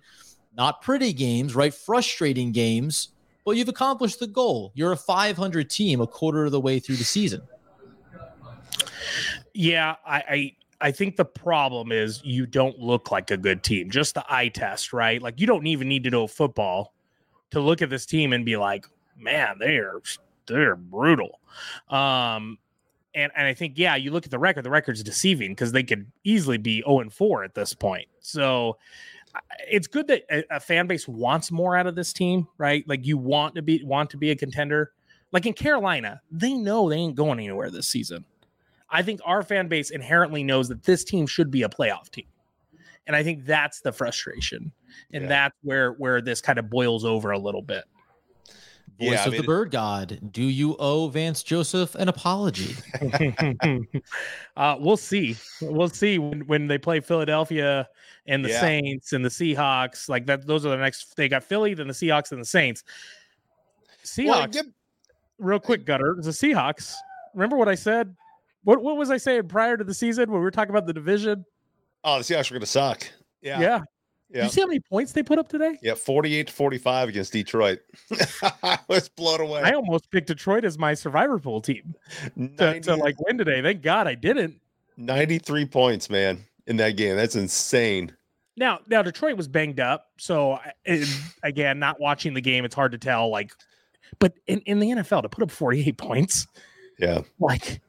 not 0.56 0.82
pretty 0.82 1.12
games, 1.12 1.54
right? 1.54 1.72
Frustrating 1.72 2.52
games, 2.52 3.08
but 3.44 3.52
you've 3.52 3.68
accomplished 3.68 4.20
the 4.20 4.26
goal. 4.26 4.72
You're 4.74 4.92
a 4.92 4.96
500 4.96 5.70
team 5.70 6.00
a 6.00 6.06
quarter 6.06 6.44
of 6.44 6.52
the 6.52 6.60
way 6.60 6.78
through 6.78 6.96
the 6.96 7.04
season. 7.04 7.42
Yeah, 9.54 9.96
I, 10.06 10.16
I 10.16 10.56
I 10.82 10.90
think 10.90 11.16
the 11.16 11.24
problem 11.24 11.92
is 11.92 12.22
you 12.24 12.46
don't 12.46 12.78
look 12.78 13.10
like 13.10 13.30
a 13.30 13.36
good 13.36 13.62
team. 13.62 13.90
Just 13.90 14.14
the 14.14 14.24
eye 14.28 14.48
test, 14.48 14.92
right? 14.92 15.20
Like 15.20 15.38
you 15.38 15.46
don't 15.46 15.66
even 15.66 15.88
need 15.88 16.04
to 16.04 16.10
know 16.10 16.26
football 16.26 16.94
to 17.50 17.60
look 17.60 17.82
at 17.82 17.90
this 17.90 18.06
team 18.06 18.32
and 18.32 18.44
be 18.44 18.56
like, 18.56 18.86
man, 19.16 19.56
they're 19.58 20.00
they're 20.46 20.76
brutal. 20.76 21.40
Um, 21.88 22.58
and 23.14 23.30
and 23.36 23.46
I 23.46 23.54
think 23.54 23.74
yeah, 23.76 23.96
you 23.96 24.10
look 24.10 24.24
at 24.24 24.30
the 24.30 24.38
record. 24.38 24.64
The 24.64 24.70
record's 24.70 25.02
deceiving 25.02 25.52
because 25.52 25.72
they 25.72 25.82
could 25.82 26.10
easily 26.24 26.58
be 26.58 26.82
zero 26.82 27.00
and 27.00 27.12
four 27.12 27.44
at 27.44 27.54
this 27.54 27.74
point. 27.74 28.08
So 28.20 28.78
it's 29.70 29.86
good 29.86 30.08
that 30.08 30.22
a, 30.30 30.56
a, 30.56 30.60
fan 30.60 30.86
base 30.86 31.06
wants 31.06 31.50
more 31.50 31.76
out 31.76 31.86
of 31.86 31.94
this 31.94 32.12
team, 32.12 32.48
right? 32.58 32.84
Like 32.88 33.06
you 33.06 33.16
want 33.16 33.54
to 33.54 33.62
be 33.62 33.82
want 33.84 34.10
to 34.10 34.16
be 34.16 34.30
a 34.30 34.36
contender. 34.36 34.92
Like 35.32 35.46
in 35.46 35.52
Carolina, 35.52 36.20
they 36.30 36.54
know 36.54 36.88
they 36.88 36.96
ain't 36.96 37.14
going 37.14 37.38
anywhere 37.38 37.70
this 37.70 37.88
season. 37.88 38.24
I 38.88 39.02
think 39.02 39.20
our 39.24 39.42
fan 39.42 39.68
base 39.68 39.90
inherently 39.90 40.42
knows 40.42 40.68
that 40.68 40.82
this 40.82 41.04
team 41.04 41.26
should 41.26 41.50
be 41.50 41.62
a 41.62 41.68
playoff 41.68 42.10
team. 42.10 42.26
And 43.06 43.14
I 43.14 43.22
think 43.22 43.44
that's 43.44 43.80
the 43.80 43.92
frustration. 43.92 44.72
And 45.12 45.24
yeah. 45.24 45.28
that's 45.28 45.56
where 45.62 45.92
where 45.92 46.20
this 46.20 46.40
kind 46.40 46.58
of 46.58 46.68
boils 46.68 47.04
over 47.04 47.30
a 47.30 47.38
little 47.38 47.62
bit. 47.62 47.84
Voice 49.00 49.10
yeah, 49.12 49.24
of 49.24 49.32
mean, 49.32 49.40
the 49.40 49.46
bird 49.46 49.70
god. 49.70 50.20
Do 50.30 50.42
you 50.42 50.76
owe 50.78 51.08
Vance 51.08 51.42
Joseph 51.42 51.94
an 51.94 52.08
apology? 52.08 52.76
uh, 54.56 54.76
we'll 54.78 54.96
see. 54.96 55.36
We'll 55.60 55.88
see 55.88 56.18
when, 56.18 56.46
when 56.46 56.66
they 56.66 56.78
play 56.78 57.00
Philadelphia 57.00 57.88
and 58.26 58.44
the 58.44 58.50
yeah. 58.50 58.60
Saints 58.60 59.12
and 59.12 59.24
the 59.24 59.30
Seahawks. 59.30 60.08
Like 60.08 60.26
that, 60.26 60.46
those 60.46 60.66
are 60.66 60.70
the 60.70 60.76
next. 60.76 61.16
They 61.16 61.28
got 61.28 61.42
Philly, 61.42 61.74
then 61.74 61.88
the 61.88 61.94
Seahawks, 61.94 62.30
and 62.32 62.40
the 62.40 62.46
Saints. 62.46 62.84
Seahawks. 64.04 64.54
Well, 64.54 64.64
real 65.38 65.60
quick, 65.60 65.86
Gunner. 65.86 66.16
The 66.16 66.30
Seahawks. 66.30 66.94
Remember 67.34 67.56
what 67.56 67.68
I 67.68 67.74
said 67.74 68.14
what 68.64 68.82
what 68.82 68.96
was 68.96 69.10
I 69.10 69.16
saying 69.16 69.48
prior 69.48 69.76
to 69.76 69.84
the 69.84 69.94
season 69.94 70.30
when 70.30 70.40
we 70.40 70.44
were 70.44 70.50
talking 70.50 70.70
about 70.70 70.86
the 70.86 70.92
division? 70.92 71.44
Oh, 72.04 72.18
the 72.18 72.24
Seahawks 72.24 72.50
are 72.50 72.54
going 72.54 72.60
to 72.60 72.66
suck. 72.66 73.06
Yeah. 73.42 73.60
Yeah. 73.60 73.80
Yeah. 74.32 74.44
you 74.44 74.50
see 74.50 74.60
how 74.60 74.66
many 74.68 74.80
points 74.80 75.12
they 75.12 75.22
put 75.22 75.38
up 75.38 75.48
today? 75.48 75.78
Yeah, 75.82 75.94
48 75.94 76.46
to 76.46 76.52
45 76.52 77.08
against 77.08 77.32
Detroit. 77.32 77.80
I 78.62 78.78
was 78.88 79.08
blown 79.08 79.40
away. 79.40 79.62
I 79.62 79.72
almost 79.72 80.10
picked 80.10 80.28
Detroit 80.28 80.64
as 80.64 80.78
my 80.78 80.94
survivor 80.94 81.38
pool 81.38 81.60
team 81.60 81.94
90, 82.36 82.56
to, 82.56 82.80
to 82.80 82.96
like 82.96 83.16
win 83.20 83.38
today. 83.38 83.60
Thank 83.60 83.82
God 83.82 84.06
I 84.06 84.14
didn't. 84.14 84.60
93 84.96 85.66
points, 85.66 86.08
man, 86.10 86.44
in 86.66 86.76
that 86.76 86.96
game. 86.96 87.16
That's 87.16 87.34
insane. 87.34 88.12
Now, 88.56 88.80
now 88.86 89.02
Detroit 89.02 89.36
was 89.36 89.48
banged 89.48 89.80
up. 89.80 90.10
So 90.18 90.60
it, 90.84 91.08
again, 91.42 91.78
not 91.78 91.98
watching 91.98 92.34
the 92.34 92.40
game, 92.40 92.64
it's 92.64 92.74
hard 92.74 92.92
to 92.92 92.98
tell. 92.98 93.30
Like, 93.30 93.52
but 94.18 94.34
in, 94.46 94.60
in 94.60 94.78
the 94.78 94.90
NFL 94.90 95.22
to 95.22 95.28
put 95.28 95.42
up 95.42 95.50
48 95.50 95.96
points. 95.96 96.46
Yeah. 96.98 97.22
Like 97.40 97.80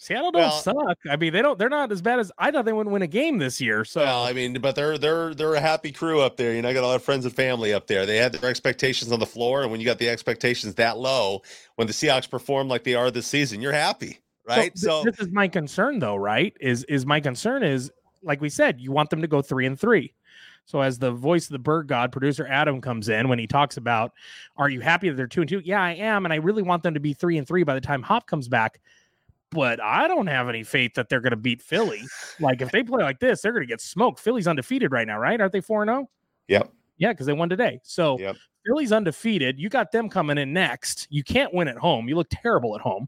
Seattle 0.00 0.30
don't 0.30 0.42
well, 0.42 0.52
suck. 0.52 0.98
I 1.10 1.16
mean, 1.16 1.32
they 1.32 1.42
don't. 1.42 1.58
They're 1.58 1.68
not 1.68 1.90
as 1.90 2.00
bad 2.00 2.20
as 2.20 2.30
I 2.38 2.52
thought 2.52 2.64
they 2.64 2.72
wouldn't 2.72 2.92
win 2.92 3.02
a 3.02 3.08
game 3.08 3.38
this 3.38 3.60
year. 3.60 3.84
So, 3.84 4.00
well, 4.00 4.22
I 4.22 4.32
mean, 4.32 4.54
but 4.60 4.76
they're 4.76 4.96
they're 4.96 5.34
they're 5.34 5.54
a 5.54 5.60
happy 5.60 5.90
crew 5.90 6.20
up 6.20 6.36
there. 6.36 6.54
You 6.54 6.62
know, 6.62 6.68
I 6.68 6.72
got 6.72 6.84
a 6.84 6.86
lot 6.86 6.94
of 6.94 7.02
friends 7.02 7.24
and 7.24 7.34
family 7.34 7.72
up 7.74 7.88
there. 7.88 8.06
They 8.06 8.16
had 8.16 8.32
their 8.32 8.48
expectations 8.48 9.10
on 9.10 9.18
the 9.18 9.26
floor, 9.26 9.62
and 9.62 9.72
when 9.72 9.80
you 9.80 9.86
got 9.86 9.98
the 9.98 10.08
expectations 10.08 10.76
that 10.76 10.98
low, 10.98 11.42
when 11.74 11.88
the 11.88 11.92
Seahawks 11.92 12.30
perform 12.30 12.68
like 12.68 12.84
they 12.84 12.94
are 12.94 13.10
this 13.10 13.26
season, 13.26 13.60
you're 13.60 13.72
happy, 13.72 14.20
right? 14.46 14.76
So, 14.78 15.02
so 15.02 15.10
this 15.10 15.18
is 15.18 15.32
my 15.32 15.48
concern, 15.48 15.98
though. 15.98 16.16
Right? 16.16 16.56
Is 16.60 16.84
is 16.84 17.04
my 17.04 17.18
concern 17.18 17.64
is 17.64 17.90
like 18.22 18.40
we 18.40 18.50
said, 18.50 18.80
you 18.80 18.92
want 18.92 19.10
them 19.10 19.20
to 19.20 19.28
go 19.28 19.42
three 19.42 19.66
and 19.66 19.78
three. 19.78 20.14
So 20.64 20.80
as 20.80 21.00
the 21.00 21.10
voice 21.10 21.46
of 21.46 21.52
the 21.52 21.58
bird 21.58 21.88
god, 21.88 22.12
producer 22.12 22.46
Adam 22.46 22.80
comes 22.80 23.08
in 23.08 23.28
when 23.28 23.40
he 23.40 23.48
talks 23.48 23.78
about, 23.78 24.12
"Are 24.56 24.68
you 24.68 24.80
happy 24.80 25.08
that 25.08 25.16
they're 25.16 25.26
two 25.26 25.40
and 25.40 25.48
two? 25.48 25.60
Yeah, 25.64 25.82
I 25.82 25.94
am, 25.94 26.24
and 26.24 26.32
I 26.32 26.36
really 26.36 26.62
want 26.62 26.84
them 26.84 26.94
to 26.94 27.00
be 27.00 27.14
three 27.14 27.36
and 27.36 27.48
three 27.48 27.64
by 27.64 27.74
the 27.74 27.80
time 27.80 28.02
Hop 28.02 28.28
comes 28.28 28.46
back." 28.46 28.78
But 29.50 29.80
I 29.82 30.08
don't 30.08 30.26
have 30.26 30.48
any 30.48 30.62
faith 30.62 30.94
that 30.94 31.08
they're 31.08 31.20
going 31.20 31.30
to 31.30 31.36
beat 31.36 31.62
Philly. 31.62 32.02
Like 32.40 32.60
if 32.60 32.70
they 32.70 32.82
play 32.82 33.02
like 33.02 33.20
this, 33.20 33.40
they're 33.40 33.52
going 33.52 33.62
to 33.62 33.68
get 33.68 33.80
smoked. 33.80 34.20
Philly's 34.20 34.46
undefeated 34.46 34.92
right 34.92 35.06
now, 35.06 35.18
right? 35.18 35.40
Aren't 35.40 35.52
they 35.52 35.60
4 35.60 35.84
0? 35.84 36.08
Yep. 36.48 36.72
Yeah, 36.98 37.12
because 37.12 37.26
they 37.26 37.32
won 37.32 37.48
today. 37.48 37.80
So 37.82 38.18
yep. 38.18 38.36
Philly's 38.66 38.92
undefeated. 38.92 39.58
You 39.58 39.68
got 39.68 39.92
them 39.92 40.08
coming 40.08 40.38
in 40.38 40.52
next. 40.52 41.06
You 41.10 41.22
can't 41.22 41.52
win 41.54 41.68
at 41.68 41.76
home. 41.76 42.08
You 42.08 42.16
look 42.16 42.28
terrible 42.30 42.74
at 42.74 42.80
home. 42.80 43.06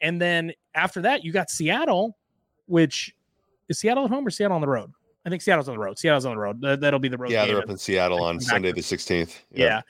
And 0.00 0.20
then 0.20 0.52
after 0.74 1.00
that, 1.02 1.24
you 1.24 1.32
got 1.32 1.50
Seattle, 1.50 2.16
which 2.66 3.14
is 3.68 3.78
Seattle 3.78 4.04
at 4.04 4.10
home 4.10 4.26
or 4.26 4.30
Seattle 4.30 4.54
on 4.54 4.60
the 4.60 4.68
road? 4.68 4.90
I 5.24 5.28
think 5.28 5.42
Seattle's 5.42 5.68
on 5.68 5.74
the 5.74 5.80
road. 5.80 5.98
Seattle's 5.98 6.24
on 6.24 6.34
the 6.34 6.40
road. 6.40 6.60
That'll 6.80 7.00
be 7.00 7.08
the 7.08 7.18
road. 7.18 7.30
Yeah, 7.30 7.46
they're 7.46 7.58
up 7.58 7.70
in 7.70 7.78
Seattle 7.78 8.22
on 8.22 8.40
Sunday 8.40 8.72
the 8.72 8.80
16th. 8.80 9.40
Yeah. 9.50 9.66
yeah. 9.66 9.80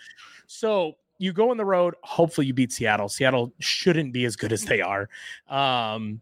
So 0.46 0.94
you 1.18 1.32
go 1.32 1.50
on 1.50 1.56
the 1.56 1.64
road. 1.64 1.94
Hopefully, 2.02 2.46
you 2.46 2.54
beat 2.54 2.72
Seattle. 2.72 3.08
Seattle 3.08 3.52
shouldn't 3.58 4.12
be 4.12 4.24
as 4.24 4.36
good 4.36 4.52
as 4.52 4.64
they 4.64 4.80
are. 4.80 5.08
Um, 5.48 6.20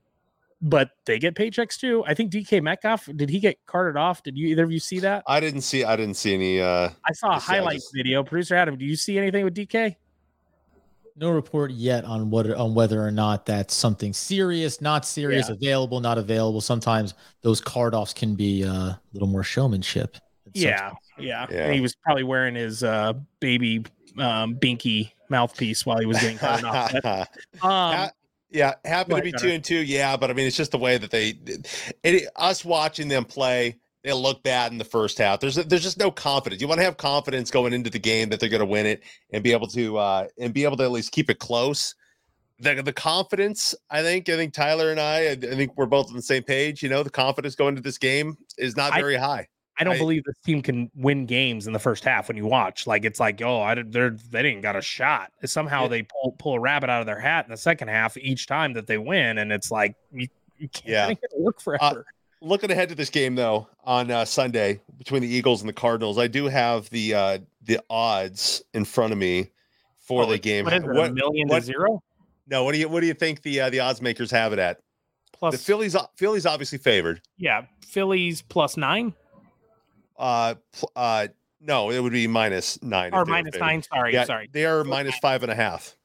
but 0.65 0.91
they 1.05 1.19
get 1.19 1.35
paychecks 1.35 1.79
too. 1.79 2.03
I 2.07 2.15
think 2.15 2.33
DK 2.33 2.63
Metcalf 2.63 3.09
did 3.17 3.29
he 3.29 3.39
get 3.39 3.59
carted 3.67 3.99
off? 3.99 4.23
Did 4.23 4.39
you 4.39 4.49
either 4.49 4.65
of 4.65 4.73
you 4.73 4.81
see 4.81 4.99
that? 5.01 5.23
I 5.27 5.39
didn't 5.39 5.61
see. 5.61 5.85
I 5.85 5.95
didn't 5.95 6.15
see 6.15 6.35
any. 6.35 6.61
uh 6.61 6.89
I 7.07 7.13
saw 7.13 7.37
a 7.37 7.39
highlight 7.39 7.77
just... 7.77 7.95
video. 7.95 8.25
Producer 8.25 8.55
Adam, 8.55 8.79
do 8.79 8.85
you 8.85 8.97
see 8.97 9.19
anything 9.19 9.45
with 9.45 9.55
DK? 9.55 9.97
No 11.17 11.31
report 11.31 11.71
yet 11.71 12.05
on 12.05 12.31
what 12.31 12.51
on 12.51 12.75
whether 12.75 13.05
or 13.05 13.11
not 13.11 13.45
that's 13.47 13.75
something 13.75 14.13
serious, 14.13 14.81
not 14.81 15.05
serious, 15.05 15.49
yeah. 15.49 15.55
available, 15.55 16.01
not 16.01 16.19
available. 16.19 16.63
Sometimes 16.63 17.15
those 17.43 17.61
card 17.61 17.95
offs 17.95 18.15
can 18.15 18.35
be 18.35 18.65
uh, 18.65 18.71
a 18.71 19.01
little 19.13 19.29
more 19.29 19.45
showmanship. 19.45 20.17
Yeah, 20.55 20.93
yeah, 21.19 21.47
yeah. 21.51 21.73
he 21.73 21.81
was 21.81 21.95
probably 21.95 22.23
wearing 22.23 22.55
his 22.55 22.83
uh, 22.83 23.13
baby 23.41 23.85
um, 24.19 24.55
binky 24.57 25.13
mouthpiece 25.29 25.85
while 25.85 25.99
he 25.99 26.07
was 26.07 26.21
getting 26.21 26.39
carded 26.39 26.65
off. 26.65 26.95
But, 27.03 27.29
um, 27.63 28.11
yeah, 28.51 28.75
happy 28.85 29.15
to 29.15 29.21
be 29.21 29.33
two 29.33 29.49
and 29.49 29.65
two. 29.65 29.83
Yeah, 29.83 30.17
but 30.17 30.31
I 30.31 30.33
mean, 30.33 30.47
it's 30.47 30.57
just 30.57 30.71
the 30.71 30.79
way 30.79 30.97
that 30.97 31.11
they, 31.11 31.35
it, 32.05 32.29
us 32.37 32.65
watching 32.65 33.09
them 33.09 33.25
play, 33.25 33.77
they 34.05 34.13
look 34.13 34.43
bad 34.45 34.71
in 34.71 34.79
the 34.79 34.85
first 34.85 35.19
half. 35.19 35.41
There's 35.41 35.57
there's 35.57 35.83
just 35.83 35.99
no 35.99 36.11
confidence. 36.11 36.63
You 36.63 36.69
want 36.69 36.79
to 36.79 36.85
have 36.85 36.97
confidence 36.97 37.51
going 37.51 37.73
into 37.73 37.91
the 37.91 37.99
game 37.99 38.29
that 38.29 38.39
they're 38.39 38.49
going 38.49 38.61
to 38.61 38.67
win 38.67 38.87
it 38.87 39.03
and 39.33 39.43
be 39.43 39.53
able 39.53 39.67
to 39.69 39.99
uh 39.99 40.29
and 40.39 40.55
be 40.55 40.65
able 40.65 40.77
to 40.77 40.85
at 40.85 40.93
least 40.93 41.11
keep 41.11 41.31
it 41.31 41.39
close. 41.41 41.95
The 42.61 42.81
the 42.83 42.93
confidence, 42.93 43.75
I 43.91 44.03
think, 44.03 44.29
I 44.29 44.37
think 44.37 44.55
Tyler 44.55 44.93
and 44.93 45.01
I, 45.01 45.31
I 45.31 45.37
think 45.37 45.77
we're 45.77 45.87
both 45.87 46.09
on 46.11 46.15
the 46.15 46.23
same 46.23 46.45
page. 46.45 46.83
You 46.83 46.91
know, 46.91 47.03
the 47.03 47.11
confidence 47.11 47.57
going 47.57 47.71
into 47.71 47.83
this 47.83 47.99
game 47.99 48.37
is 48.57 48.77
not 48.77 48.95
very 48.95 49.17
I, 49.17 49.21
high. 49.21 49.49
I 49.79 49.85
don't 49.85 49.95
I, 49.97 49.99
believe 49.99 50.25
this 50.25 50.39
team 50.45 50.63
can 50.63 50.91
win 50.95 51.27
games 51.27 51.67
in 51.67 51.73
the 51.73 51.79
first 51.79 52.05
half 52.05 52.29
when 52.29 52.37
you 52.37 52.47
watch. 52.47 52.87
Like 52.87 53.05
it's 53.05 53.19
like, 53.19 53.43
oh, 53.43 53.61
I 53.61 53.83
they're 53.83 54.11
they 54.11 54.43
didn't 54.43 54.61
got 54.61 54.77
a 54.77 54.83
shot. 54.83 55.33
Somehow 55.45 55.83
yeah. 55.83 55.89
they 55.89 56.03
pull 56.03 56.33
pull 56.39 56.55
a 56.55 56.61
rabbit 56.61 56.91
out 56.91 57.01
of 57.01 57.07
their 57.07 57.19
hat 57.19 57.45
in 57.45 57.51
the 57.51 57.57
second 57.57 57.89
half 57.89 58.17
each 58.17 58.47
time 58.47 58.73
that 58.75 58.87
they 58.87 58.99
win, 58.99 59.39
and 59.39 59.53
it's 59.53 59.71
like 59.71 59.97
you, 60.13 60.29
you 60.59 60.69
can't 60.69 61.19
yeah. 61.21 61.29
work 61.39 61.57
uh, 61.59 61.63
forever. 61.63 62.01
Uh, 62.01 62.03
looking 62.41 62.71
ahead 62.71 62.89
to 62.91 62.95
this 62.95 63.11
game 63.11 63.35
though 63.35 63.69
on 63.85 64.11
uh, 64.11 64.25
Sunday 64.25 64.81
between 64.99 65.23
the 65.23 65.29
Eagles 65.29 65.61
and 65.61 65.69
the 65.69 65.75
Cardinals, 65.75 66.19
I 66.19 66.29
do 66.29 66.47
have 66.47 66.89
the 66.91 67.15
uh, 67.15 67.39
the 67.63 67.81
odds 67.91 68.63
in 68.75 68.85
front 68.85 69.13
of 69.13 69.19
me 69.19 69.51
for 69.99 70.25
oh, 70.25 70.27
the 70.27 70.39
game. 70.39 70.67
What, 70.67 70.83
what 70.85 71.11
a 71.11 71.13
million 71.13 71.49
what, 71.49 71.61
to 71.61 71.65
zero? 71.65 72.03
No, 72.47 72.63
what 72.63 72.73
do 72.73 72.79
you 72.79 72.89
what 72.89 73.01
do 73.01 73.07
you 73.07 73.15
think 73.15 73.43
the 73.43 73.63
uh, 73.63 73.71
the 73.71 73.81
odds 73.81 74.01
makers 74.01 74.31
have 74.31 74.53
it 74.53 74.59
at? 74.59 74.81
Plus 75.33 75.53
the 75.53 75.59
Phillies 75.59 75.97
Phillies 76.17 76.47
obviously 76.47 76.79
favored. 76.79 77.21
Yeah, 77.37 77.63
Phillies 77.81 78.43
plus 78.43 78.77
nine. 78.77 79.15
Uh, 80.17 80.55
uh, 80.95 81.29
no, 81.61 81.91
it 81.91 82.01
would 82.01 82.13
be 82.13 82.27
minus 82.27 82.83
nine. 82.83 83.15
Or 83.15 83.25
minus 83.25 83.57
nine. 83.57 83.83
Sorry, 83.83 84.13
yeah, 84.13 84.25
sorry. 84.25 84.51
They 84.53 84.67
are 84.67 84.85
minus 84.85 85.19
five 85.19 85.43
and 85.43 85.51
a 85.51 85.55
half. 85.55 85.97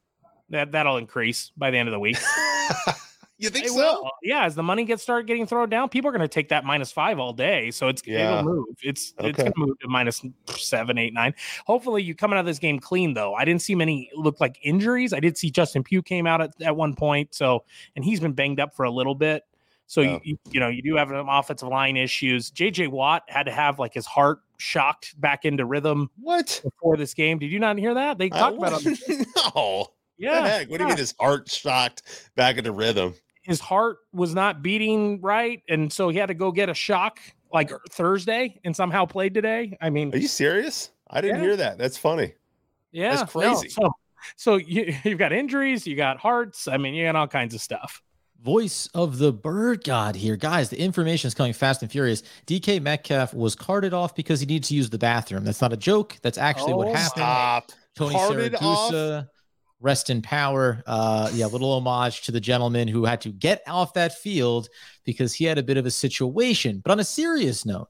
That 0.48 0.72
that'll 0.72 0.96
increase 0.96 1.52
by 1.56 1.70
the 1.70 1.78
end 1.78 1.88
of 1.88 1.92
the 1.92 2.00
week. 2.00 2.18
you 3.38 3.50
think 3.50 3.66
it 3.66 3.70
so? 3.70 3.76
Will. 3.76 4.10
Yeah, 4.22 4.44
as 4.44 4.54
the 4.54 4.62
money 4.62 4.84
gets 4.84 5.02
started 5.02 5.26
getting 5.26 5.46
thrown 5.46 5.68
down, 5.68 5.88
people 5.88 6.08
are 6.08 6.12
going 6.12 6.22
to 6.22 6.28
take 6.28 6.48
that 6.48 6.64
minus 6.64 6.90
five 6.90 7.18
all 7.18 7.32
day. 7.32 7.70
So 7.70 7.88
it's 7.88 8.02
yeah. 8.06 8.40
it'll 8.40 8.52
move. 8.52 8.66
It's 8.82 9.14
okay. 9.18 9.30
it's 9.30 9.38
going 9.38 9.52
to 9.52 9.58
move 9.58 9.78
to 9.80 9.88
minus 9.88 10.24
seven, 10.48 10.98
eight, 10.98 11.12
nine. 11.12 11.34
Hopefully, 11.66 12.02
you 12.02 12.14
coming 12.14 12.36
out 12.36 12.40
of 12.40 12.46
this 12.46 12.58
game 12.58 12.80
clean 12.80 13.14
though. 13.14 13.34
I 13.34 13.44
didn't 13.44 13.62
see 13.62 13.74
many 13.74 14.10
look 14.14 14.40
like 14.40 14.58
injuries. 14.62 15.12
I 15.12 15.20
did 15.20 15.36
see 15.36 15.50
Justin 15.50 15.84
Pugh 15.84 16.02
came 16.02 16.26
out 16.26 16.40
at, 16.40 16.50
at 16.62 16.74
one 16.74 16.94
point. 16.94 17.34
So 17.34 17.64
and 17.96 18.04
he's 18.04 18.18
been 18.18 18.32
banged 18.32 18.60
up 18.60 18.74
for 18.74 18.84
a 18.84 18.90
little 18.90 19.14
bit. 19.14 19.44
So 19.90 20.02
you, 20.02 20.38
you 20.52 20.60
know 20.60 20.68
you 20.68 20.82
do 20.82 20.94
have 20.94 21.08
some 21.08 21.28
offensive 21.28 21.66
line 21.66 21.96
issues. 21.96 22.52
JJ 22.52 22.92
Watt 22.92 23.24
had 23.26 23.46
to 23.46 23.50
have 23.50 23.80
like 23.80 23.92
his 23.92 24.06
heart 24.06 24.38
shocked 24.56 25.20
back 25.20 25.44
into 25.44 25.64
rhythm. 25.64 26.08
What 26.20 26.60
before 26.62 26.96
this 26.96 27.12
game? 27.12 27.40
Did 27.40 27.50
you 27.50 27.58
not 27.58 27.76
hear 27.76 27.92
that? 27.94 28.16
They 28.16 28.28
talked 28.28 28.56
about 28.56 28.86
it. 28.86 29.26
no. 29.56 29.88
Yeah. 30.16 30.30
What, 30.30 30.42
what 30.42 30.52
yeah. 30.52 30.64
do 30.76 30.82
you 30.84 30.88
mean 30.90 30.96
his 30.96 31.12
heart 31.18 31.50
shocked 31.50 32.30
back 32.36 32.56
into 32.56 32.70
rhythm? 32.70 33.14
His 33.42 33.58
heart 33.58 33.96
was 34.12 34.32
not 34.32 34.62
beating 34.62 35.20
right, 35.22 35.60
and 35.68 35.92
so 35.92 36.08
he 36.08 36.18
had 36.18 36.26
to 36.26 36.34
go 36.34 36.52
get 36.52 36.68
a 36.68 36.74
shock 36.74 37.18
like 37.52 37.72
Thursday 37.90 38.60
and 38.62 38.76
somehow 38.76 39.06
played 39.06 39.34
today. 39.34 39.76
I 39.80 39.90
mean, 39.90 40.14
Are 40.14 40.18
you 40.18 40.28
serious? 40.28 40.90
I 41.10 41.20
didn't 41.20 41.38
Yeah. 41.38 41.42
hear 41.42 41.56
that. 41.56 41.78
That's 41.78 41.96
funny. 41.96 42.34
yeah, 42.92 43.16
that's 43.16 43.34
no, 43.34 43.40
crazy. 43.40 43.70
so, 43.70 43.90
so 44.36 44.54
you, 44.54 44.94
you've 45.04 45.18
got 45.18 45.32
injuries, 45.32 45.84
you 45.84 45.96
got 45.96 46.18
hearts. 46.18 46.68
I 46.68 46.76
mean, 46.76 46.94
you 46.94 47.04
got 47.06 47.16
all 47.16 47.26
kinds 47.26 47.56
of 47.56 47.60
stuff. 47.60 48.00
Voice 48.42 48.88
of 48.94 49.18
the 49.18 49.32
bird 49.32 49.84
god 49.84 50.16
here. 50.16 50.34
Guys, 50.36 50.70
the 50.70 50.80
information 50.80 51.28
is 51.28 51.34
coming 51.34 51.52
fast 51.52 51.82
and 51.82 51.90
furious. 51.92 52.22
DK 52.46 52.80
Metcalf 52.80 53.34
was 53.34 53.54
carted 53.54 53.92
off 53.92 54.14
because 54.14 54.40
he 54.40 54.46
needs 54.46 54.68
to 54.68 54.74
use 54.74 54.88
the 54.88 54.96
bathroom. 54.98 55.44
That's 55.44 55.60
not 55.60 55.74
a 55.74 55.76
joke. 55.76 56.16
That's 56.22 56.38
actually 56.38 56.72
what 56.72 56.88
Oh, 56.88 56.92
happened. 56.94 57.10
Stop. 57.22 57.72
Tony 57.94 58.14
Carted 58.14 58.54
off? 58.54 58.92
Siragusa, 58.92 59.28
rest 59.80 60.08
in 60.08 60.22
power. 60.22 60.82
Uh, 60.86 61.30
yeah, 61.34 61.46
little 61.46 61.70
homage 61.72 62.22
to 62.22 62.32
the 62.32 62.40
gentleman 62.40 62.88
who 62.88 63.04
had 63.04 63.20
to 63.22 63.28
get 63.28 63.62
off 63.66 63.92
that 63.92 64.14
field 64.18 64.70
because 65.04 65.34
he 65.34 65.44
had 65.44 65.58
a 65.58 65.62
bit 65.62 65.76
of 65.76 65.84
a 65.84 65.90
situation. 65.90 66.80
But 66.82 66.92
on 66.92 67.00
a 67.00 67.04
serious 67.04 67.66
note, 67.66 67.88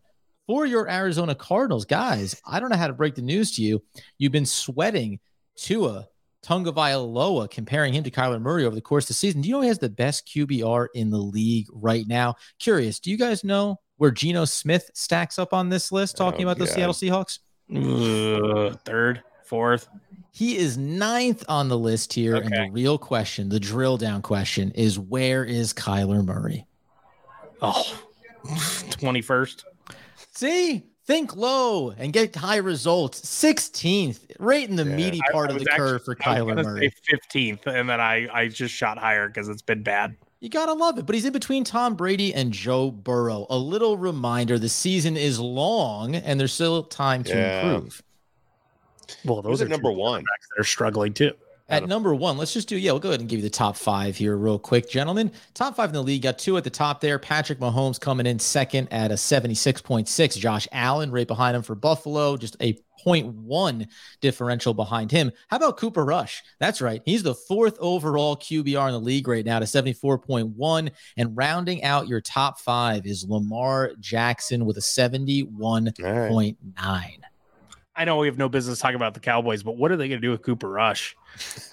for 0.49 0.67
your 0.67 0.91
Arizona 0.91 1.37
Cardinals, 1.37 1.85
guys, 1.85 2.41
I 2.45 2.59
don't 2.59 2.71
know 2.71 2.77
how 2.77 2.89
to 2.89 2.93
break 2.93 3.15
the 3.15 3.23
news 3.23 3.55
to 3.55 3.63
you. 3.63 3.83
You've 4.19 4.33
been 4.33 4.47
sweating 4.47 5.21
Tua 5.55 6.09
Tagovailoa, 6.43 7.51
comparing 7.51 7.93
him 7.93 8.03
to 8.05 8.11
Kyler 8.11 8.41
Murray 8.41 8.65
over 8.65 8.75
the 8.75 8.81
course 8.81 9.05
of 9.05 9.09
the 9.09 9.15
season. 9.15 9.41
Do 9.43 9.49
you 9.49 9.55
know 9.55 9.61
he 9.61 9.69
has 9.69 9.79
the 9.79 9.89
best 9.91 10.27
QBR 10.27 10.89
in 10.95 11.11
the 11.11 11.19
league 11.19 11.67
right 11.73 12.07
now? 12.09 12.35
Curious, 12.59 12.99
do 12.99 13.11
you 13.11 13.19
guys 13.19 13.45
know 13.45 13.79
where 13.99 14.11
Geno 14.11 14.45
Smith 14.47 14.91
stacks 14.95 15.39
up 15.39 15.53
on 15.53 15.69
this 15.69 15.93
list 15.93 16.17
talking 16.17 16.47
Oh, 16.47 16.51
about 16.51 16.59
the 16.59 16.67
Seattle 16.67 16.95
Seahawks? 16.95 17.39
Ugh, 17.75 18.79
third, 18.85 19.23
fourth. 19.45 19.89
He 20.33 20.57
is 20.57 20.79
ninth 20.79 21.45
on 21.49 21.69
the 21.69 21.79
list 21.79 22.13
here. 22.13 22.37
And 22.37 22.47
Okay. 22.55 22.65
the 22.67 22.71
real 22.71 22.97
question, 22.99 23.49
the 23.49 23.61
drill 23.61 23.97
down 23.99 24.23
question 24.23 24.71
is 24.73 24.99
where 24.99 25.45
is 25.45 25.73
Kyler 25.73 26.25
Murray? 26.25 26.67
Oh, 27.61 27.85
21st. 28.45 29.65
See, 30.33 30.85
think 31.11 31.35
low 31.35 31.91
and 31.91 32.13
get 32.13 32.37
high 32.37 32.57
results. 32.59 33.21
16th, 33.23 34.21
right 34.39 34.69
in 34.69 34.77
the 34.77 34.85
Yeah. 34.85 34.95
meaty 34.95 35.21
part 35.33 35.51
I 35.51 35.55
of 35.55 35.59
the 35.59 35.65
was 35.69 35.77
curve 35.77 36.05
for 36.05 36.17
I 36.25 36.41
was 36.41 36.53
Kyler 36.53 36.55
gonna 36.55 36.63
Murray. 36.63 36.89
say 37.11 37.17
15th, 37.17 37.67
and 37.67 37.89
then 37.91 38.01
I, 38.01 38.29
I 38.33 38.47
just 38.47 38.73
shot 38.73 38.97
higher 38.97 39.27
because 39.27 39.49
it's 39.49 39.61
been 39.63 39.83
bad. 39.83 40.15
You 40.39 40.49
gotta 40.49 40.73
love 40.73 40.99
it, 40.99 41.07
but 41.07 41.15
he's 41.17 41.25
in 41.25 41.33
between 41.33 41.65
Tom 41.65 41.97
Brady 41.97 42.33
and 42.33 42.53
Joe 42.53 42.93
Burrow. 42.93 43.47
A 43.51 43.59
little 43.59 43.97
reminder: 43.99 44.57
the 44.59 44.69
season 44.69 45.17
is 45.17 45.41
long, 45.41 46.15
and 46.15 46.39
there's 46.39 46.53
still 46.53 46.85
time 46.85 47.25
to 47.25 47.31
Yeah. 47.37 47.61
improve. 47.73 48.03
Well, 49.25 49.43
Who's 49.43 49.59
those 49.59 49.63
are 49.63 49.69
number 49.69 49.91
one? 49.91 50.23
quarterbacks 50.23 50.49
that 50.55 50.61
are 50.61 50.65
struggling 50.65 51.13
too. 51.13 51.33
At 51.71 51.89
number 51.89 52.15
one, 52.15 52.37
let's 52.37 52.53
just 52.53 52.69
do, 52.69 52.77
yeah, 52.77 52.91
we'll 52.91 53.01
go 53.01 53.11
ahead 53.11 53.21
and 53.21 53.29
give 53.29 53.39
you 53.39 53.45
the 53.45 53.51
top 53.51 53.77
five 53.77 54.17
here, 54.17 54.37
real 54.37 54.59
quick, 54.59 54.91
gentlemen. 54.91 55.31
Top 55.55 55.77
five 55.77 55.91
in 55.91 55.95
the 55.95 56.03
league, 56.03 56.23
got 56.23 56.39
two 56.39 56.57
at 56.57 56.65
the 56.65 56.71
top 56.71 57.01
there. 57.01 57.19
Patrick 57.19 57.61
Mahomes 57.61 58.01
coming 58.01 58.27
in 58.27 58.39
second 58.39 58.89
at 58.93 59.11
a 59.11 59.15
76.6. 59.15 60.39
Josh 60.39 60.69
Allen 60.73 61.11
right 61.11 61.29
behind 61.29 61.57
him 61.57 61.63
for 61.63 61.75
Buffalo, 61.75 62.37
just 62.37 62.57
a 62.61 62.79
0.1 63.07 63.87
differential 64.21 64.75
behind 64.75 65.11
him. 65.11 65.33
How 65.49 65.57
about 65.57 65.77
Cooper 65.77 66.05
Rush? 66.05 66.43
That's 66.59 66.81
right. 66.81 67.03
He's 67.05 67.23
the 67.23 67.35
fourth 67.35 67.77
overall 67.79 68.37
QBR 68.37 68.89
in 68.89 68.93
the 68.93 69.01
league 69.01 69.29
right 69.29 69.45
now 69.45 69.59
to 69.59 69.65
74.1. 69.65 70.91
And 71.17 71.37
rounding 71.37 71.85
out 71.85 72.09
your 72.09 72.21
top 72.21 72.61
five 72.61 73.07
is 73.07 73.27
Lamar 73.29 73.93
Jackson 74.01 74.67
with 74.67 74.77
a 74.77 74.81
71.9. 74.81 77.19
All 78.01 78.03
right. 78.03 78.03
I 78.03 78.05
know 78.05 78.17
we 78.17 78.27
have 78.27 78.39
no 78.39 78.49
business 78.49 78.79
talking 78.79 78.97
about 78.97 79.15
the 79.15 79.21
Cowboys, 79.21 79.63
but 79.63 79.77
what 79.77 79.93
are 79.93 79.97
they 79.97 80.09
going 80.09 80.21
to 80.21 80.27
do 80.27 80.31
with 80.31 80.43
Cooper 80.43 80.69
Rush? 80.69 81.17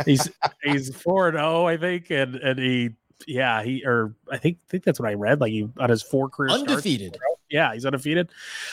He's 0.06 0.30
he's 0.64 0.94
four 0.96 1.30
and 1.30 1.38
zero, 1.38 1.66
I 1.66 1.78
think, 1.78 2.10
and 2.10 2.36
and 2.36 2.60
he 2.60 2.92
yeah 3.26 3.64
he 3.64 3.84
or 3.86 4.14
I 4.32 4.38
think 4.38 4.60
think 4.68 4.84
that's 4.84 5.00
what 5.00 5.10
I 5.10 5.14
read. 5.14 5.40
Like 5.42 5.52
he 5.52 5.70
on 5.78 5.90
his 5.90 6.04
four 6.04 6.30
career 6.30 6.50
starts- 6.50 6.70
Undefeated. 6.70 7.18
Yeah, 7.50 7.74
he's 7.74 7.86
undefeated. 7.86 8.30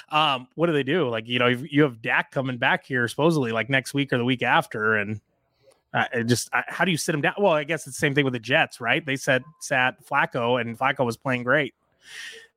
Um, 0.08 0.48
what 0.56 0.66
do 0.66 0.72
they 0.72 0.82
do? 0.82 1.08
Like 1.08 1.28
you 1.28 1.38
know 1.38 1.46
you 1.46 1.66
you 1.70 1.82
have 1.84 2.02
Dak 2.02 2.32
coming 2.32 2.58
back 2.58 2.84
here 2.84 3.06
supposedly 3.06 3.52
like 3.52 3.70
next 3.70 3.94
week 3.94 4.12
or 4.12 4.18
the 4.18 4.24
week 4.24 4.42
after, 4.42 4.96
and 4.96 5.20
uh, 5.92 6.06
it 6.12 6.24
just 6.24 6.52
uh, 6.52 6.62
how 6.66 6.84
do 6.84 6.90
you 6.90 6.96
sit 6.96 7.14
him 7.14 7.20
down? 7.20 7.34
Well, 7.38 7.52
I 7.52 7.62
guess 7.62 7.86
it's 7.86 7.96
the 7.96 8.00
same 8.00 8.14
thing 8.14 8.24
with 8.24 8.32
the 8.32 8.40
Jets, 8.40 8.80
right? 8.80 9.04
They 9.06 9.14
said 9.14 9.44
sat 9.60 10.04
Flacco, 10.04 10.60
and 10.60 10.76
Flacco 10.76 11.04
was 11.04 11.16
playing 11.16 11.44
great. 11.44 11.72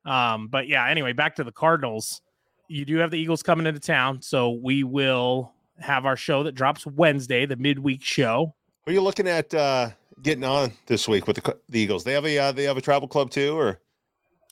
Um, 0.04 0.48
but 0.48 0.66
yeah, 0.66 0.88
anyway, 0.88 1.12
back 1.12 1.36
to 1.36 1.44
the 1.44 1.52
Cardinals. 1.52 2.20
You 2.68 2.84
do 2.84 2.98
have 2.98 3.10
the 3.10 3.18
Eagles 3.18 3.42
coming 3.42 3.66
into 3.66 3.80
town, 3.80 4.20
so 4.22 4.50
we 4.50 4.84
will 4.84 5.52
have 5.80 6.04
our 6.04 6.16
show 6.16 6.42
that 6.42 6.52
drops 6.52 6.86
Wednesday, 6.86 7.46
the 7.46 7.56
midweek 7.56 8.02
show. 8.02 8.54
Who 8.84 8.90
are 8.90 8.94
you 8.94 9.00
looking 9.00 9.26
at 9.26 9.52
uh, 9.54 9.90
getting 10.22 10.44
on 10.44 10.72
this 10.86 11.08
week 11.08 11.26
with 11.26 11.36
the, 11.36 11.56
the 11.68 11.80
Eagles? 11.80 12.04
They 12.04 12.12
have 12.12 12.26
a 12.26 12.38
uh, 12.38 12.52
they 12.52 12.64
have 12.64 12.76
a 12.76 12.82
travel 12.82 13.08
club 13.08 13.30
too, 13.30 13.58
or 13.58 13.80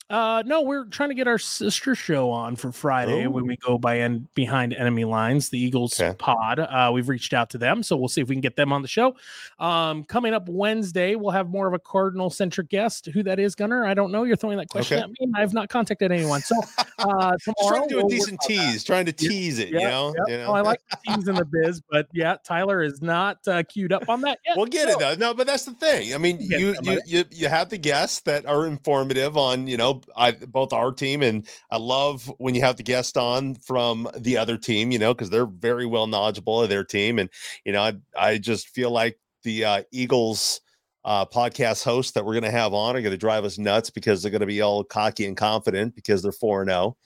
Uh, 0.09 0.41
no, 0.47 0.63
we're 0.63 0.85
trying 0.85 1.09
to 1.09 1.17
get 1.17 1.27
our 1.27 1.39
sister 1.39 1.97
show 1.97 2.31
on 2.31 2.55
for 2.55 2.71
Friday 2.71 3.27
when 3.27 3.45
we 3.45 3.57
go 3.57 3.77
by 3.77 3.97
and 3.97 4.33
behind 4.35 4.73
enemy 4.73 5.05
lines, 5.05 5.49
the 5.49 5.59
Eagles 5.59 6.01
Okay. 6.01 6.15
pod. 6.17 6.61
Uh, 6.61 6.91
we've 6.95 7.09
reached 7.09 7.33
out 7.33 7.51
to 7.51 7.59
them, 7.59 7.83
so 7.83 7.97
we'll 7.97 8.07
see 8.07 8.21
if 8.21 8.29
we 8.29 8.37
can 8.37 8.41
get 8.41 8.55
them 8.55 8.73
on 8.73 8.83
the 8.83 8.89
show. 8.89 9.17
Um, 9.59 10.05
coming 10.05 10.33
up 10.33 10.49
Wednesday, 10.49 11.17
we'll 11.17 11.33
have 11.33 11.49
more 11.49 11.67
of 11.67 11.75
a 11.75 11.81
Cardinal 11.81 12.31
centric 12.31 12.69
guest. 12.69 13.07
Who 13.07 13.25
that 13.25 13.41
is, 13.41 13.57
Gunner? 13.57 13.85
I 13.85 13.95
don't 13.95 14.13
know. 14.13 14.23
You're 14.23 14.37
throwing 14.37 14.59
that 14.59 14.69
question 14.69 14.99
Okay. 14.99 15.05
at 15.05 15.11
me. 15.11 15.33
I've 15.35 15.53
not 15.53 15.69
contacted 15.71 16.13
anyone. 16.13 16.41
So 16.41 16.55
uh, 17.01 17.37
tomorrow 17.43 17.69
trying 17.79 17.89
to 17.89 17.89
do 17.89 17.99
a 17.99 18.03
we'll 18.03 18.09
decent 18.09 18.39
on 18.49 18.57
that. 18.57 18.71
tease, 18.71 18.85
trying 18.85 19.07
to 19.07 19.13
tease 19.13 19.59
it. 19.59 19.71
you 19.71 19.81
know, 19.81 20.15
yeah. 20.29 20.33
you 20.37 20.39
know. 20.39 20.47
Oh, 20.51 20.53
I 20.53 20.61
like 20.61 20.81
in 21.09 21.21
the 21.25 21.45
biz, 21.45 21.81
but 21.91 22.07
yeah, 22.13 22.37
Tyler 22.45 22.81
is 22.85 23.03
not 23.03 23.39
uh, 23.49 23.65
queued 23.65 23.93
up 23.93 24.09
on 24.09 24.21
that 24.21 24.39
yet. 24.47 24.57
We'll 24.57 24.67
get 24.67 24.89
it 24.89 25.01
though. 25.01 25.17
No, 25.17 25.35
but 25.35 25.49
that's 25.49 25.65
the 25.65 25.73
thing. 25.75 26.15
I 26.15 26.19
mean, 26.19 26.39
you 26.41 26.77
you, 26.83 27.01
you 27.07 27.25
you 27.33 27.49
have 27.49 27.71
the 27.71 27.79
guests 27.79 28.21
that 28.21 28.47
are 28.47 28.67
informative 28.67 29.37
on 29.37 29.67
you 29.67 29.77
know 29.77 29.96
I, 30.17 30.33
both 30.33 30.73
our 30.73 30.93
team 30.93 31.23
and 31.23 31.47
I 31.71 31.79
love 31.79 32.33
when 32.39 32.55
you 32.55 32.63
have 32.63 32.77
the 32.77 32.83
guest 32.83 33.17
on 33.17 33.55
from 33.57 34.09
the 34.19 34.37
other 34.37 34.57
team. 34.57 34.91
You 34.91 34.99
know 34.99 35.15
because 35.15 35.31
they're 35.31 35.47
very 35.47 35.87
well 35.87 36.07
knowledgeable 36.07 36.63
of 36.63 36.69
their 36.69 36.85
team, 36.85 37.19
and 37.19 37.31
you 37.65 37.73
know 37.73 37.83
I 37.83 37.95
I 38.17 38.39
just 38.39 38.69
feel 38.69 38.91
like 38.91 39.19
the 39.43 39.65
uh, 39.65 39.83
Eagles. 39.93 40.61
Uh, 41.05 41.25
podcast 41.25 41.85
hosts 41.85 42.11
that 42.11 42.25
we're 42.25 42.33
going 42.33 42.43
to 42.43 42.51
have 42.51 42.75
on 42.75 42.97
are 42.97 43.01
going 43.01 43.13
to 43.13 43.17
drive 43.17 43.45
us 43.45 43.59
nuts 43.59 43.91
because 43.91 44.21
they're 44.21 44.33
going 44.33 44.41
to 44.41 44.45
be 44.45 44.61
all 44.61 44.83
cocky 44.83 45.25
and 45.25 45.37
confident 45.37 45.95
because 45.95 46.21
they're 46.21 46.33
4 46.33 46.63
and 46.63 46.71
0 46.71 46.97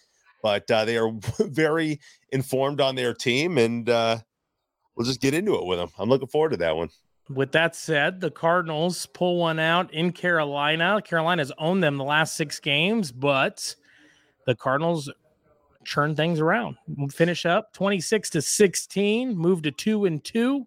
but 0.43 0.71
uh, 0.71 0.87
they 0.87 0.97
are 0.97 1.13
very 1.41 2.01
informed 2.33 2.81
on 2.81 2.95
their 2.95 3.13
team 3.13 3.59
and 3.59 3.91
uh, 3.91 4.17
we'll 4.97 5.07
just 5.07 5.21
get 5.21 5.35
into 5.35 5.55
it 5.57 5.67
with 5.67 5.79
them 5.79 5.91
i'm 5.99 6.09
looking 6.09 6.29
forward 6.29 6.53
to 6.53 6.57
that 6.57 6.75
one 6.75 6.89
With 7.33 7.53
that 7.53 7.77
said, 7.77 8.21
the 8.21 8.31
Cardinals 8.31 9.07
pull 9.07 9.39
one 9.39 9.61
out 9.61 9.95
in 9.95 10.11
Carolina. 10.11 11.01
Carolina's 11.05 11.53
owned 11.59 11.83
them 11.83 11.97
the 11.97 12.05
last 12.05 12.35
six 12.35 12.59
games, 12.59 13.13
but 13.13 13.77
the 14.47 14.57
Cardinals 14.57 15.09
churn 15.85 16.17
things 16.17 16.41
around. 16.41 16.77
Finish 17.13 17.47
up 17.47 17.73
26 17.73 18.31
to 18.31 18.43
16, 18.43 19.37
move 19.37 19.63
to 19.63 19.71
two 19.71 20.07
and 20.07 20.25
two. 20.25 20.67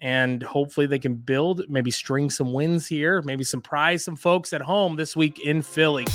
And 0.00 0.42
hopefully 0.42 0.86
they 0.86 0.98
can 1.00 1.14
build, 1.14 1.62
maybe 1.68 1.90
string 1.90 2.30
some 2.30 2.52
wins 2.52 2.86
here, 2.86 3.20
maybe 3.22 3.42
surprise 3.42 4.04
some 4.04 4.16
folks 4.16 4.52
at 4.52 4.60
home 4.60 4.94
this 4.96 5.16
week 5.16 5.40
in 5.40 5.62
Philly. 5.62 6.06